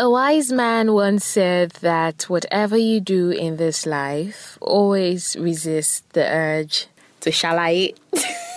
A 0.00 0.08
wise 0.08 0.50
man 0.50 0.94
once 0.94 1.26
said 1.26 1.72
that 1.82 2.22
whatever 2.22 2.74
you 2.74 3.00
do 3.00 3.28
in 3.28 3.58
this 3.58 3.84
life, 3.84 4.56
always 4.62 5.36
resist 5.38 6.10
the 6.14 6.24
urge 6.24 6.86
to 7.20 7.28
shalaye. 7.28 7.94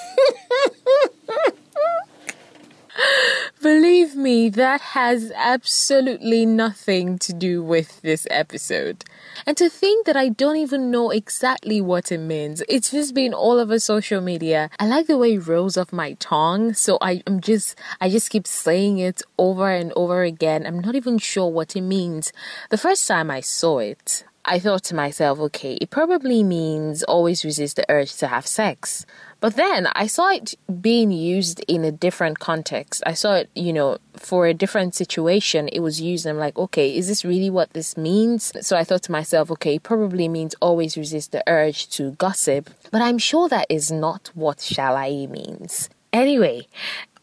Believe 3.64 4.18
me, 4.18 4.50
that 4.50 4.82
has 4.82 5.32
absolutely 5.34 6.46
nothing 6.46 7.18
to 7.20 7.32
do 7.32 7.64
with 7.64 8.02
this 8.02 8.28
episode. 8.30 9.06
And 9.46 9.56
to 9.56 9.70
think 9.70 10.06
that 10.06 10.18
I 10.18 10.28
don't 10.28 10.58
even 10.58 10.92
know 10.92 11.12
exactly 11.12 11.80
what 11.80 12.12
it 12.12 12.18
means. 12.18 12.62
It's 12.68 12.92
just 12.92 13.16
been 13.16 13.34
all 13.34 13.60
over 13.60 13.80
social 13.80 14.20
media. 14.20 14.70
I 14.82 14.88
like 14.88 15.08
the 15.08 15.18
way 15.18 15.36
it 15.36 15.48
rolls 15.48 15.78
off 15.78 15.94
my 15.94 16.16
tongue, 16.16 16.74
so 16.74 16.98
I, 17.00 17.24
am 17.26 17.40
just 17.40 17.80
I 18.02 18.10
just 18.10 18.32
keep 18.32 18.48
saying 18.48 18.98
it 18.98 19.22
over 19.38 19.70
and 19.70 19.94
over 19.96 20.24
again. 20.24 20.68
I'm 20.68 20.82
not 20.82 20.96
even 20.96 21.18
sure 21.18 21.50
what 21.50 21.74
it 21.78 21.82
means. 21.84 22.34
The 22.70 22.78
first 22.78 23.08
time 23.08 23.32
I 23.32 23.40
saw 23.40 23.80
it, 23.80 24.26
I 24.46 24.60
thought 24.60 24.84
to 24.86 24.96
myself, 24.96 25.40
okay, 25.40 25.76
it 25.80 25.90
probably 25.90 26.44
means 26.44 27.02
always 27.04 27.46
resist 27.46 27.78
the 27.78 27.86
urge 27.90 28.16
to 28.18 28.28
have 28.28 28.46
sex. 28.46 29.06
But 29.40 29.56
then 29.56 29.88
I 29.94 30.08
saw 30.08 30.32
it 30.32 30.56
being 30.82 31.12
used 31.12 31.64
in 31.68 31.86
a 31.86 31.92
different 31.92 32.40
context. 32.40 33.04
I 33.06 33.14
saw 33.14 33.36
it, 33.36 33.50
you 33.56 33.72
know, 33.72 33.98
for 34.16 34.48
a 34.48 34.54
different 34.54 34.96
situation, 34.96 35.70
it 35.70 35.80
was 35.80 36.02
used. 36.02 36.26
I'm 36.26 36.38
like, 36.38 36.58
okay, 36.58 36.96
is 36.96 37.08
this 37.08 37.24
really 37.24 37.50
what 37.50 37.72
this 37.72 37.96
means? 37.96 38.52
So 38.62 38.78
I 38.78 38.84
thought 38.84 39.04
to 39.04 39.12
myself, 39.12 39.50
okay, 39.52 39.76
it 39.76 39.84
probably 39.84 40.28
means 40.28 40.56
always 40.62 40.98
resist 40.98 41.32
the 41.32 41.44
urge 41.48 41.90
to 41.92 42.12
gossip. 42.12 42.70
But 42.92 43.02
I'm 43.02 43.18
sure 43.18 43.48
that 43.50 43.68
is 43.70 43.92
not 43.92 44.30
what 44.34 44.58
shalaye 44.58 45.30
means. 45.30 45.90
Anyway, 46.12 46.68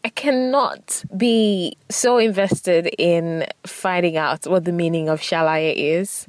I 0.03 0.09
cannot 0.09 1.03
be 1.15 1.77
so 1.89 2.17
invested 2.17 2.87
in 2.97 3.45
finding 3.65 4.17
out 4.17 4.47
what 4.47 4.65
the 4.65 4.71
meaning 4.71 5.09
of 5.09 5.21
shalaye 5.21 5.73
is. 5.75 6.27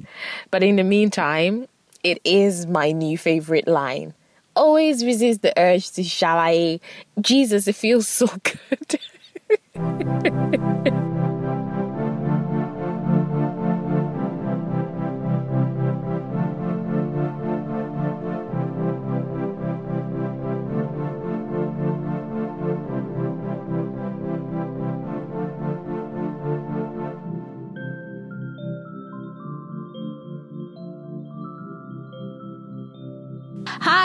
But 0.51 0.63
in 0.63 0.75
the 0.75 0.83
meantime, 0.83 1.67
it 2.03 2.19
is 2.23 2.67
my 2.67 2.91
new 2.91 3.17
favorite 3.17 3.67
line 3.67 4.13
always 4.55 5.03
resist 5.03 5.41
the 5.41 5.53
urge 5.57 5.91
to 5.91 6.01
shalaye. 6.01 6.79
Jesus, 7.21 7.67
it 7.67 7.75
feels 7.75 8.07
so 8.07 8.27
good. 8.43 8.99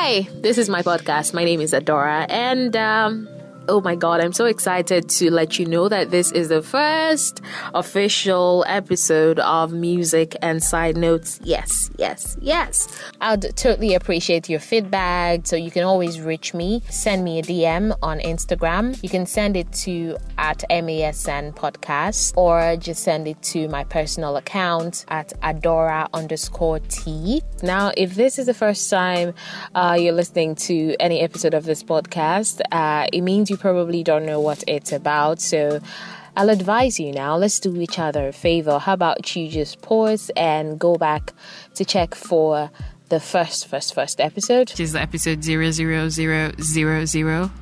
Hi, 0.08 0.26
this 0.40 0.56
is 0.56 0.70
my 0.70 0.80
podcast. 0.80 1.34
My 1.34 1.44
name 1.44 1.60
is 1.60 1.74
Adora, 1.74 2.24
and 2.30 2.74
um, 2.74 3.28
Oh 3.70 3.82
my 3.82 3.96
God, 3.96 4.22
I'm 4.22 4.32
so 4.32 4.46
excited 4.46 5.10
to 5.10 5.30
let 5.30 5.58
you 5.58 5.66
know 5.66 5.90
that 5.90 6.10
this 6.10 6.32
is 6.32 6.48
the 6.48 6.62
first 6.62 7.42
official 7.74 8.64
episode 8.66 9.38
of 9.40 9.74
Music 9.74 10.34
and 10.40 10.62
Side 10.62 10.96
Notes. 10.96 11.38
Yes, 11.44 11.90
yes, 11.98 12.38
yes. 12.40 12.88
I'd 13.20 13.54
totally 13.58 13.94
appreciate 13.94 14.48
your 14.48 14.58
feedback. 14.58 15.46
So 15.46 15.56
you 15.56 15.70
can 15.70 15.84
always 15.84 16.18
reach 16.18 16.54
me. 16.54 16.82
Send 16.88 17.24
me 17.24 17.40
a 17.40 17.42
DM 17.42 17.94
on 18.02 18.20
Instagram. 18.20 18.98
You 19.02 19.10
can 19.10 19.26
send 19.26 19.54
it 19.54 19.70
to 19.84 20.16
at 20.38 20.64
MASN 20.70 21.54
podcast 21.54 22.32
or 22.38 22.74
just 22.78 23.02
send 23.02 23.28
it 23.28 23.42
to 23.42 23.68
my 23.68 23.84
personal 23.84 24.38
account 24.38 25.04
at 25.08 25.38
Adora 25.42 26.08
underscore 26.14 26.78
T. 26.88 27.42
Now, 27.62 27.92
if 27.98 28.14
this 28.14 28.38
is 28.38 28.46
the 28.46 28.54
first 28.54 28.88
time 28.88 29.34
uh, 29.74 29.98
you're 30.00 30.14
listening 30.14 30.54
to 30.54 30.96
any 31.00 31.20
episode 31.20 31.52
of 31.52 31.66
this 31.66 31.82
podcast, 31.82 32.62
uh, 32.72 33.06
it 33.12 33.20
means 33.20 33.50
you 33.50 33.57
probably 33.58 34.02
don't 34.02 34.26
know 34.26 34.40
what 34.40 34.64
it's 34.66 34.92
about. 34.92 35.40
So 35.40 35.80
I'll 36.36 36.50
advise 36.50 37.00
you 37.00 37.12
now. 37.12 37.36
Let's 37.36 37.58
do 37.58 37.80
each 37.80 37.98
other 37.98 38.28
a 38.28 38.32
favor. 38.32 38.78
How 38.78 38.94
about 38.94 39.34
you 39.34 39.48
just 39.48 39.82
pause 39.82 40.30
and 40.36 40.78
go 40.78 40.96
back 40.96 41.32
to 41.74 41.84
check 41.84 42.14
for 42.14 42.70
the 43.08 43.20
first, 43.20 43.66
first, 43.66 43.94
first 43.94 44.20
episode. 44.20 44.70
Which 44.70 44.80
is 44.80 44.94
episode 44.94 45.42
00000, 45.42 46.56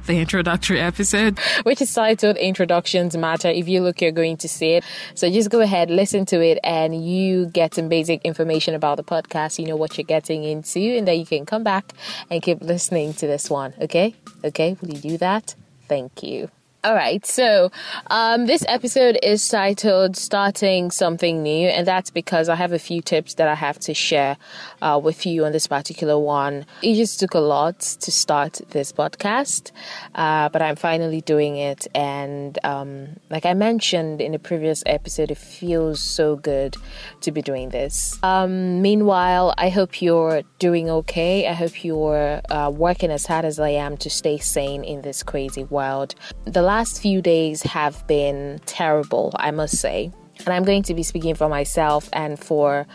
the 0.07 0.19
introductory 0.19 0.81
episode. 0.81 1.39
Which 1.63 1.81
is 1.81 1.93
titled 1.93 2.37
Introductions 2.37 3.17
Matter. 3.17 3.49
If 3.49 3.69
you 3.69 3.81
look, 3.81 4.01
you're 4.01 4.13
going 4.13 4.37
to 4.39 4.49
see 4.49 4.73
it. 4.73 4.85
So 5.15 5.31
just 5.31 5.51
go 5.51 5.61
ahead, 5.61 5.91
listen 5.91 6.27
to 6.27 6.41
it, 6.41 6.59
and 6.65 7.05
you 7.07 7.47
get 7.47 7.75
some 7.75 7.89
basic 7.89 8.23
information 8.25 8.75
about 8.75 8.97
the 8.97 9.05
podcast. 9.05 9.59
You 9.59 9.67
know 9.67 9.77
what 9.77 9.97
you're 9.97 10.05
getting 10.05 10.45
into, 10.45 10.81
and 10.81 11.07
then 11.07 11.19
you 11.19 11.27
can 11.27 11.47
come 11.47 11.63
back 11.63 11.93
and 12.31 12.43
keep 12.43 12.61
listening 12.61 13.15
to 13.15 13.27
this 13.27 13.49
one. 13.49 13.75
Okay? 13.81 14.15
Okay? 14.45 14.77
Will 14.81 14.91
you 14.91 15.01
do 15.01 15.19
that? 15.19 15.55
Thank 15.89 16.23
you. 16.23 16.51
All 16.87 16.95
right, 16.95 17.27
so 17.27 17.73
um, 18.11 18.47
this 18.47 18.65
episode 18.69 19.19
is 19.21 19.49
titled 19.49 20.17
Starting 20.17 20.93
Something 20.93 21.43
New, 21.43 21.67
and 21.67 21.85
that's 21.85 22.11
because 22.11 22.49
I 22.49 22.55
have 22.55 22.71
a 22.71 22.79
few 22.79 23.03
tips 23.03 23.35
that 23.35 23.49
I 23.49 23.57
have 23.57 23.81
to 23.81 23.93
share 23.93 24.37
uh, 24.81 25.01
with 25.03 25.27
you 25.27 25.45
on 25.45 25.51
this 25.51 25.67
particular 25.67 26.17
one. 26.17 26.65
It 26.83 26.95
just 26.95 27.19
took 27.19 27.35
a 27.35 27.41
lot 27.41 27.81
to 27.81 28.13
start 28.13 28.61
this 28.71 28.93
podcast, 28.93 29.73
uh, 30.15 30.49
but 30.51 30.63
I'm 30.63 30.77
finally 30.77 31.21
doing 31.23 31.57
it. 31.57 31.89
And 31.93 32.57
um, 32.63 33.17
like 33.31 33.47
I 33.47 33.55
mentioned 33.55 34.21
in 34.21 34.31
the 34.31 34.39
previous 34.39 34.85
episode, 34.87 35.33
it 35.33 35.39
feels 35.39 35.99
so 35.99 36.37
good 36.37 36.77
to 37.23 37.33
be 37.33 37.43
doing 37.43 37.71
this. 37.71 38.17
Um, 38.23 38.81
meanwhile, 38.81 39.55
I 39.59 39.71
hope 39.71 40.01
you're 40.01 40.43
doing 40.61 40.89
okay. 40.89 41.49
I 41.49 41.53
hope 41.53 41.85
you're 41.85 42.41
uh, 42.49 42.71
working 42.71 43.11
as 43.11 43.27
hard 43.27 43.45
as 43.45 43.59
I 43.59 43.71
am 43.71 43.97
to 43.97 44.09
stay 44.09 44.39
sane 44.39 44.85
in 44.85 45.03
this 45.03 45.25
crazy 45.25 45.65
world. 45.65 46.15
The 46.45 46.63
last 46.63 46.76
few 46.85 47.23
days 47.23 47.63
have 47.63 48.07
been 48.07 48.61
terrible, 48.67 49.33
I 49.37 49.51
must 49.51 49.79
say. 49.79 50.13
And 50.41 50.49
I'm 50.51 50.65
going 50.65 50.83
to 50.85 50.95
be 50.95 51.03
speaking 51.03 51.35
for 51.35 51.49
myself 51.49 52.09
and 52.13 52.39
for 52.39 52.87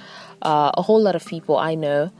uh, 0.41 0.71
a 0.75 0.81
whole 0.81 1.01
lot 1.01 1.15
of 1.15 1.25
people 1.25 1.57
I 1.57 1.75
know 1.75 2.11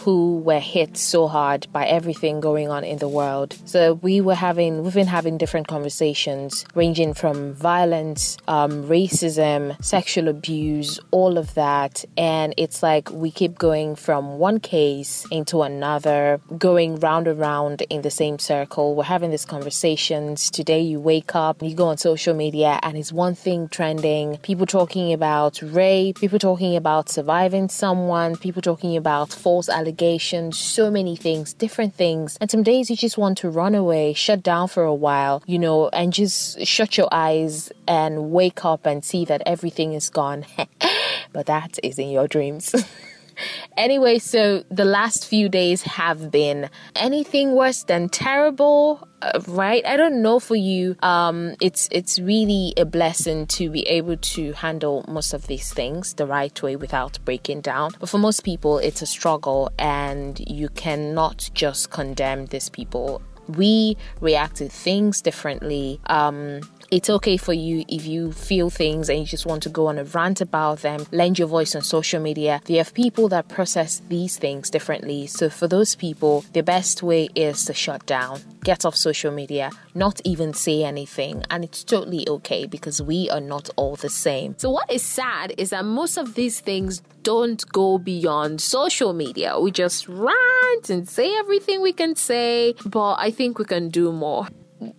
who 0.00 0.38
were 0.38 0.60
hit 0.60 0.96
so 0.96 1.26
hard 1.26 1.66
by 1.72 1.86
everything 1.86 2.40
going 2.40 2.68
on 2.68 2.84
in 2.84 2.98
the 2.98 3.08
world. 3.08 3.56
So 3.64 3.94
we 3.94 4.20
were 4.20 4.34
having, 4.34 4.82
we've 4.82 4.94
been 4.94 5.06
having 5.06 5.38
different 5.38 5.68
conversations 5.68 6.64
ranging 6.74 7.14
from 7.14 7.54
violence, 7.54 8.36
um, 8.46 8.84
racism, 8.84 9.82
sexual 9.82 10.28
abuse, 10.28 11.00
all 11.10 11.38
of 11.38 11.54
that. 11.54 12.04
And 12.16 12.54
it's 12.56 12.82
like 12.82 13.10
we 13.10 13.30
keep 13.30 13.58
going 13.58 13.96
from 13.96 14.38
one 14.38 14.60
case 14.60 15.26
into 15.30 15.62
another, 15.62 16.40
going 16.58 17.00
round 17.00 17.26
and 17.28 17.38
round 17.38 17.82
in 17.90 18.02
the 18.02 18.10
same 18.10 18.38
circle. 18.38 18.94
We're 18.94 19.04
having 19.04 19.30
these 19.30 19.44
conversations. 19.44 20.50
Today 20.50 20.80
you 20.80 21.00
wake 21.00 21.34
up, 21.34 21.62
you 21.62 21.74
go 21.74 21.88
on 21.88 21.98
social 21.98 22.34
media, 22.34 22.78
and 22.82 22.96
it's 22.96 23.12
one 23.12 23.34
thing 23.34 23.68
trending. 23.68 24.36
People 24.38 24.66
talking 24.66 25.12
about 25.12 25.60
rape, 25.62 26.18
people 26.18 26.38
talking 26.38 26.76
about 26.76 27.08
surviving 27.08 27.68
someone, 27.68 28.36
people 28.36 28.62
talking 28.62 28.96
about 28.96 29.32
false 29.32 29.68
allegations 29.68 29.85
allegations, 29.86 30.58
so 30.58 30.90
many 30.90 31.14
things, 31.14 31.54
different 31.54 31.94
things. 31.94 32.36
And 32.40 32.50
some 32.50 32.64
days 32.64 32.90
you 32.90 32.96
just 32.96 33.16
want 33.16 33.38
to 33.38 33.48
run 33.48 33.74
away, 33.76 34.14
shut 34.14 34.42
down 34.42 34.66
for 34.66 34.82
a 34.82 34.94
while, 34.94 35.44
you 35.46 35.60
know, 35.60 35.88
and 35.90 36.12
just 36.12 36.66
shut 36.66 36.98
your 36.98 37.08
eyes 37.12 37.70
and 37.86 38.32
wake 38.32 38.64
up 38.64 38.84
and 38.84 39.04
see 39.04 39.24
that 39.26 39.42
everything 39.46 39.92
is 39.92 40.10
gone. 40.10 40.44
but 41.32 41.46
that 41.46 41.78
is 41.84 42.00
in 42.00 42.10
your 42.10 42.26
dreams. 42.26 42.74
anyway, 43.76 44.18
so 44.18 44.64
the 44.70 44.84
last 44.84 45.26
few 45.26 45.48
days 45.48 45.82
have 45.82 46.30
been 46.30 46.70
anything 46.94 47.52
worse 47.52 47.84
than 47.84 48.08
terrible, 48.08 49.06
uh, 49.22 49.40
right? 49.48 49.84
I 49.86 49.96
don't 49.96 50.22
know 50.22 50.40
for 50.40 50.56
you. 50.56 50.96
Um, 51.02 51.54
it's 51.60 51.88
it's 51.90 52.18
really 52.18 52.74
a 52.76 52.84
blessing 52.84 53.46
to 53.48 53.70
be 53.70 53.82
able 53.82 54.16
to 54.16 54.52
handle 54.52 55.04
most 55.08 55.32
of 55.32 55.46
these 55.46 55.72
things 55.72 56.14
the 56.14 56.26
right 56.26 56.62
way 56.62 56.76
without 56.76 57.18
breaking 57.24 57.60
down. 57.62 57.92
But 57.98 58.08
for 58.08 58.18
most 58.18 58.44
people, 58.44 58.78
it's 58.78 59.02
a 59.02 59.06
struggle, 59.06 59.70
and 59.78 60.38
you 60.46 60.68
cannot 60.68 61.50
just 61.54 61.90
condemn 61.90 62.46
these 62.46 62.68
people 62.68 63.22
we 63.48 63.96
react 64.20 64.56
to 64.56 64.68
things 64.68 65.22
differently. 65.22 66.00
Um, 66.06 66.60
it's 66.90 67.10
okay 67.10 67.36
for 67.36 67.52
you 67.52 67.84
if 67.88 68.06
you 68.06 68.32
feel 68.32 68.70
things 68.70 69.08
and 69.08 69.18
you 69.18 69.24
just 69.24 69.46
want 69.46 69.62
to 69.64 69.68
go 69.68 69.88
on 69.88 69.98
a 69.98 70.04
rant 70.04 70.40
about 70.40 70.80
them, 70.80 71.04
lend 71.10 71.38
your 71.38 71.48
voice 71.48 71.74
on 71.74 71.82
social 71.82 72.20
media. 72.20 72.60
They 72.66 72.74
have 72.74 72.94
people 72.94 73.28
that 73.30 73.48
process 73.48 74.02
these 74.08 74.38
things 74.38 74.70
differently. 74.70 75.26
So, 75.26 75.50
for 75.50 75.66
those 75.66 75.94
people, 75.94 76.44
the 76.52 76.62
best 76.62 77.02
way 77.02 77.28
is 77.34 77.64
to 77.64 77.74
shut 77.74 78.06
down, 78.06 78.40
get 78.62 78.84
off 78.84 78.94
social 78.94 79.32
media, 79.32 79.70
not 79.94 80.20
even 80.24 80.54
say 80.54 80.84
anything. 80.84 81.42
And 81.50 81.64
it's 81.64 81.82
totally 81.82 82.28
okay 82.28 82.66
because 82.66 83.02
we 83.02 83.28
are 83.30 83.40
not 83.40 83.68
all 83.76 83.96
the 83.96 84.10
same. 84.10 84.54
So, 84.58 84.70
what 84.70 84.90
is 84.90 85.02
sad 85.02 85.54
is 85.58 85.70
that 85.70 85.84
most 85.84 86.16
of 86.16 86.34
these 86.34 86.60
things 86.60 87.02
don't 87.26 87.66
go 87.72 87.98
beyond 87.98 88.60
social 88.60 89.12
media. 89.12 89.58
We 89.58 89.72
just 89.72 90.06
rant 90.06 90.88
and 90.88 91.08
say 91.08 91.34
everything 91.36 91.82
we 91.82 91.92
can 91.92 92.14
say, 92.14 92.76
but 92.84 93.14
I 93.14 93.32
think 93.32 93.58
we 93.58 93.64
can 93.64 93.88
do 93.88 94.12
more. 94.12 94.46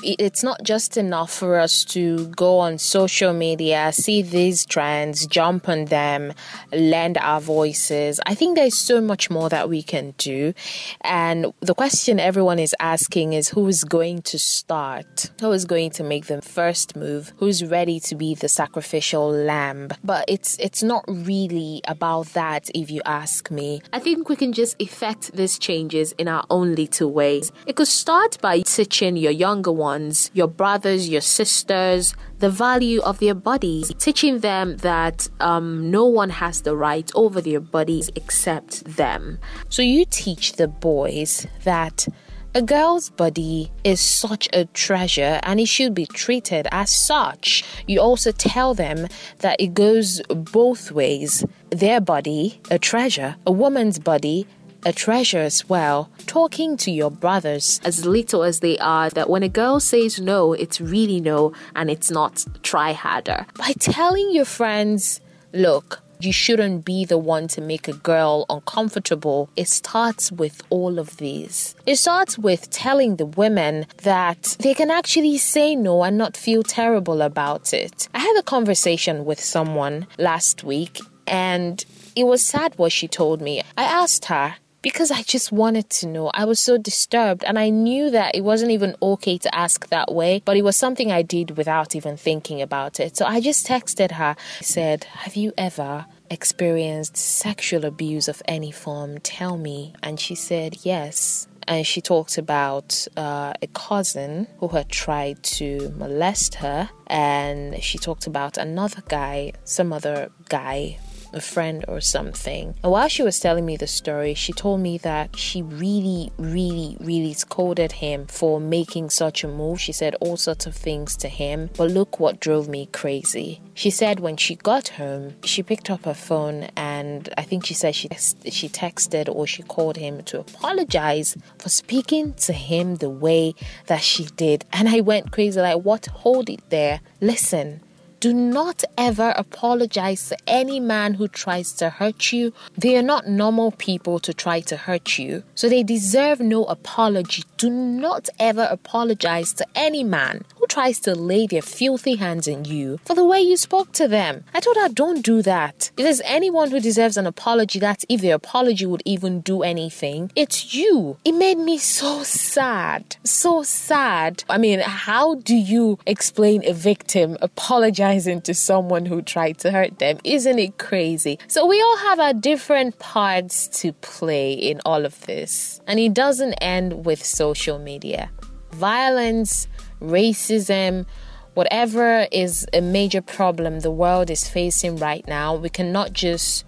It's 0.03 0.43
not 0.43 0.63
just 0.63 0.97
enough 0.97 1.31
for 1.31 1.59
us 1.59 1.83
to 1.85 2.27
go 2.29 2.59
on 2.59 2.77
social 2.77 3.33
media, 3.33 3.91
see 3.93 4.21
these 4.21 4.65
trends, 4.65 5.25
jump 5.27 5.69
on 5.69 5.85
them, 5.85 6.33
lend 6.71 7.17
our 7.17 7.39
voices. 7.39 8.19
I 8.25 8.35
think 8.35 8.55
there's 8.55 8.77
so 8.77 9.01
much 9.01 9.29
more 9.29 9.49
that 9.49 9.69
we 9.69 9.83
can 9.83 10.13
do. 10.17 10.53
And 11.01 11.53
the 11.59 11.75
question 11.75 12.19
everyone 12.19 12.59
is 12.59 12.75
asking 12.79 13.33
is 13.33 13.49
who 13.49 13.67
is 13.67 13.83
going 13.83 14.21
to 14.23 14.39
start? 14.39 15.31
Who 15.41 15.51
is 15.51 15.65
going 15.65 15.91
to 15.91 16.03
make 16.03 16.25
the 16.25 16.41
first 16.41 16.95
move? 16.95 17.33
Who's 17.37 17.63
ready 17.63 17.99
to 18.01 18.15
be 18.15 18.35
the 18.35 18.49
sacrificial 18.49 19.29
lamb? 19.29 19.89
But 20.03 20.25
it's 20.27 20.57
it's 20.59 20.83
not 20.83 21.05
really 21.07 21.81
about 21.87 22.27
that 22.27 22.69
if 22.73 22.89
you 22.89 23.01
ask 23.05 23.51
me. 23.51 23.81
I 23.93 23.99
think 23.99 24.29
we 24.29 24.35
can 24.35 24.53
just 24.53 24.75
effect 24.81 25.33
these 25.33 25.59
changes 25.59 26.13
in 26.13 26.27
our 26.27 26.45
own 26.49 26.75
little 26.75 27.11
ways. 27.11 27.51
It 27.65 27.75
could 27.75 27.87
start 27.87 28.39
by 28.41 28.61
teaching 28.61 29.17
your 29.17 29.31
younger 29.67 29.77
ones, 29.77 30.31
your 30.33 30.47
brothers, 30.47 31.09
your 31.09 31.21
sisters, 31.21 32.15
the 32.39 32.49
value 32.49 33.01
of 33.01 33.19
their 33.19 33.35
bodies, 33.35 33.91
teaching 33.97 34.39
them 34.39 34.77
that 34.77 35.29
um, 35.39 35.91
no 35.91 36.05
one 36.05 36.29
has 36.29 36.61
the 36.61 36.75
right 36.75 37.11
over 37.15 37.41
their 37.41 37.59
bodies 37.59 38.09
except 38.15 38.83
them. 38.97 39.39
So 39.69 39.81
you 39.81 40.05
teach 40.05 40.53
the 40.53 40.67
boys 40.67 41.47
that. 41.63 42.07
A 42.55 42.61
girl's 42.61 43.11
body 43.11 43.71
is 43.83 44.01
such 44.01 44.49
a 44.51 44.65
treasure 44.73 45.39
and 45.43 45.59
it 45.59 45.67
should 45.67 45.93
be 45.93 46.07
treated 46.07 46.65
as 46.71 46.89
such. 46.89 47.63
You 47.85 47.99
also 48.01 48.31
tell 48.31 48.73
them 48.73 49.07
that 49.39 49.57
it 49.59 49.75
goes 49.75 50.21
both 50.29 50.91
ways. 50.91 51.45
Their 51.69 52.01
body, 52.01 52.59
a 52.71 52.79
treasure, 52.79 53.35
a 53.45 53.51
woman's 53.51 53.99
body, 53.99 54.47
a 54.85 54.93
treasure 54.93 55.39
as 55.39 55.67
well. 55.67 56.09
Talking 56.25 56.77
to 56.77 56.91
your 56.91 57.11
brothers, 57.11 57.81
as 57.83 58.05
little 58.05 58.43
as 58.43 58.59
they 58.59 58.77
are, 58.79 59.09
that 59.11 59.29
when 59.29 59.43
a 59.43 59.49
girl 59.49 59.79
says 59.79 60.19
no, 60.19 60.53
it's 60.53 60.81
really 60.81 61.19
no 61.19 61.53
and 61.75 61.89
it's 61.89 62.11
not 62.11 62.45
try 62.63 62.93
harder. 62.93 63.45
By 63.57 63.73
telling 63.79 64.31
your 64.31 64.45
friends, 64.45 65.21
look, 65.53 66.01
you 66.19 66.31
shouldn't 66.31 66.83
be 66.83 67.05
the 67.05 67.17
one 67.17 67.47
to 67.49 67.61
make 67.61 67.87
a 67.87 67.93
girl 67.93 68.45
uncomfortable. 68.49 69.49
It 69.55 69.67
starts 69.67 70.31
with 70.31 70.63
all 70.69 70.97
of 70.99 71.17
these. 71.17 71.75
It 71.85 71.97
starts 71.97 72.37
with 72.37 72.69
telling 72.71 73.17
the 73.17 73.25
women 73.25 73.85
that 74.03 74.57
they 74.59 74.73
can 74.73 74.89
actually 74.89 75.37
say 75.37 75.75
no 75.75 76.03
and 76.03 76.17
not 76.17 76.35
feel 76.35 76.63
terrible 76.63 77.21
about 77.21 77.73
it. 77.73 78.09
I 78.13 78.19
had 78.19 78.37
a 78.37 78.43
conversation 78.43 79.25
with 79.25 79.39
someone 79.39 80.07
last 80.17 80.63
week 80.63 80.99
and 81.27 81.83
it 82.15 82.25
was 82.25 82.41
sad 82.41 82.73
what 82.77 82.91
she 82.91 83.07
told 83.07 83.41
me. 83.41 83.61
I 83.77 83.83
asked 83.83 84.25
her, 84.25 84.55
because 84.87 85.11
I 85.11 85.21
just 85.21 85.51
wanted 85.51 85.89
to 85.99 86.07
know. 86.07 86.31
I 86.33 86.45
was 86.45 86.61
so 86.61 86.77
disturbed 86.77 87.43
and 87.43 87.59
I 87.59 87.67
knew 87.67 88.09
that 88.09 88.35
it 88.35 88.45
wasn't 88.45 88.71
even 88.71 88.95
okay 89.01 89.37
to 89.39 89.53
ask 89.53 89.89
that 89.89 90.13
way, 90.13 90.41
but 90.45 90.55
it 90.55 90.61
was 90.61 90.77
something 90.77 91.11
I 91.11 91.23
did 91.23 91.57
without 91.57 91.93
even 91.93 92.15
thinking 92.15 92.61
about 92.61 93.01
it. 93.01 93.17
So 93.17 93.25
I 93.25 93.41
just 93.41 93.67
texted 93.67 94.11
her. 94.11 94.37
I 94.37 94.63
said, 94.63 95.03
Have 95.25 95.35
you 95.35 95.51
ever 95.57 96.05
experienced 96.31 97.17
sexual 97.17 97.83
abuse 97.83 98.29
of 98.29 98.41
any 98.47 98.71
form? 98.71 99.17
Tell 99.19 99.57
me. 99.57 99.93
And 100.01 100.21
she 100.21 100.35
said, 100.35 100.77
Yes 100.83 101.49
and 101.67 101.85
she 101.85 101.99
talked 101.99 102.37
about 102.37 103.05
uh, 103.17 103.51
a 103.61 103.67
cousin 103.73 104.47
who 104.59 104.69
had 104.69 104.87
tried 104.87 105.43
to 105.43 105.93
molest 105.97 106.55
her, 106.55 106.89
and 107.07 107.83
she 107.83 107.97
talked 107.97 108.25
about 108.25 108.57
another 108.57 109.03
guy, 109.09 109.51
some 109.65 109.91
other 109.91 110.31
guy 110.47 110.97
a 111.37 111.41
friend 111.41 111.85
or 111.87 112.01
something. 112.01 112.75
And 112.83 112.91
while 112.91 113.07
she 113.07 113.23
was 113.23 113.39
telling 113.39 113.65
me 113.65 113.77
the 113.77 113.87
story, 113.87 114.33
she 114.33 114.51
told 114.51 114.81
me 114.81 114.97
that 114.99 115.37
she 115.37 115.61
really, 115.61 116.31
really, 116.37 116.97
really 116.99 117.33
scolded 117.33 117.93
him 117.93 118.27
for 118.27 118.59
making 118.59 119.09
such 119.11 119.43
a 119.43 119.47
move. 119.47 119.79
She 119.79 119.93
said 119.93 120.15
all 120.19 120.35
sorts 120.37 120.65
of 120.65 120.75
things 120.75 121.15
to 121.17 121.29
him, 121.29 121.69
but 121.77 121.91
look 121.91 122.19
what 122.19 122.39
drove 122.39 122.67
me 122.67 122.87
crazy. 122.87 123.61
She 123.73 123.91
said 123.91 124.19
when 124.19 124.37
she 124.37 124.55
got 124.55 124.89
home, 124.89 125.35
she 125.43 125.61
picked 125.61 125.89
up 125.89 126.05
her 126.05 126.15
phone 126.15 126.69
and 126.75 127.29
I 127.37 127.43
think 127.43 127.65
she 127.65 127.75
said 127.75 127.93
she 127.93 128.09
she 128.49 128.67
texted 128.67 129.29
or 129.33 129.45
she 129.45 129.61
called 129.61 129.97
him 129.97 130.23
to 130.23 130.39
apologize 130.39 131.37
for 131.59 131.69
speaking 131.69 132.33
to 132.33 132.53
him 132.53 132.95
the 132.95 133.09
way 133.09 133.53
that 133.85 134.01
she 134.01 134.25
did. 134.35 134.65
And 134.73 134.89
I 134.89 135.01
went 135.01 135.31
crazy 135.31 135.61
like, 135.61 135.83
what? 135.83 136.07
Hold 136.07 136.49
it 136.49 136.61
there. 136.69 137.01
Listen, 137.21 137.81
do 138.19 138.33
not 138.33 138.83
ever 138.97 139.33
apologize 139.35 140.29
to 140.29 140.37
any 140.47 140.79
man 140.79 141.13
who 141.15 141.27
tries 141.27 141.71
to 141.73 141.89
hurt 141.89 142.33
you. 142.33 142.53
They 142.77 142.97
are 142.97 143.03
not 143.03 143.27
normal 143.27 143.71
people 143.71 144.19
to 144.19 144.33
try 144.33 144.59
to 144.61 144.77
hurt 144.77 145.19
you, 145.19 145.43
so 145.55 145.69
they 145.69 145.83
deserve 145.83 146.39
no 146.39 146.65
apology. 146.65 147.43
Do 147.57 147.69
not 147.69 148.29
ever 148.39 148.67
apologize 148.69 149.53
to 149.53 149.65
any 149.75 150.03
man 150.03 150.43
tries 150.67 150.99
to 151.01 151.15
lay 151.15 151.47
their 151.47 151.61
filthy 151.61 152.15
hands 152.15 152.47
on 152.47 152.65
you 152.65 152.99
for 153.05 153.15
the 153.15 153.25
way 153.25 153.41
you 153.41 153.57
spoke 153.57 153.91
to 153.93 154.07
them. 154.07 154.43
I 154.53 154.59
told 154.59 154.77
her, 154.77 154.89
don't 154.89 155.23
do 155.23 155.41
that. 155.41 155.91
If 155.97 156.03
there's 156.03 156.21
anyone 156.21 156.71
who 156.71 156.79
deserves 156.79 157.17
an 157.17 157.27
apology, 157.27 157.79
that's 157.79 158.05
if 158.09 158.21
their 158.21 158.35
apology 158.35 158.85
would 158.85 159.03
even 159.05 159.41
do 159.41 159.63
anything. 159.63 160.31
It's 160.35 160.73
you. 160.73 161.17
It 161.23 161.33
made 161.33 161.57
me 161.57 161.77
so 161.77 162.23
sad. 162.23 163.17
So 163.23 163.63
sad. 163.63 164.43
I 164.49 164.57
mean, 164.57 164.79
how 164.79 165.35
do 165.35 165.55
you 165.55 165.99
explain 166.05 166.63
a 166.65 166.73
victim 166.73 167.37
apologizing 167.41 168.41
to 168.41 168.53
someone 168.53 169.05
who 169.05 169.21
tried 169.21 169.57
to 169.59 169.71
hurt 169.71 169.99
them. 169.99 170.17
Isn't 170.23 170.59
it 170.59 170.77
crazy? 170.77 171.39
So 171.47 171.65
we 171.65 171.81
all 171.81 171.97
have 171.97 172.19
our 172.19 172.33
different 172.33 172.99
parts 172.99 173.67
to 173.81 173.93
play 173.93 174.53
in 174.53 174.81
all 174.85 175.05
of 175.05 175.25
this. 175.25 175.81
And 175.87 175.99
it 175.99 176.13
doesn't 176.13 176.53
end 176.55 177.05
with 177.05 177.23
social 177.23 177.79
media. 177.79 178.29
Violence, 178.71 179.67
racism, 180.01 181.05
whatever 181.53 182.27
is 182.31 182.67
a 182.73 182.81
major 182.81 183.21
problem 183.21 183.79
the 183.79 183.91
world 183.91 184.29
is 184.29 184.47
facing 184.47 184.97
right 184.97 185.27
now, 185.27 185.55
we 185.55 185.69
cannot 185.69 186.13
just 186.13 186.65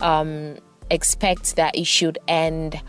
um, 0.00 0.56
expect 0.90 1.56
that 1.56 1.76
it 1.76 1.86
should 1.86 2.18
end 2.26 2.80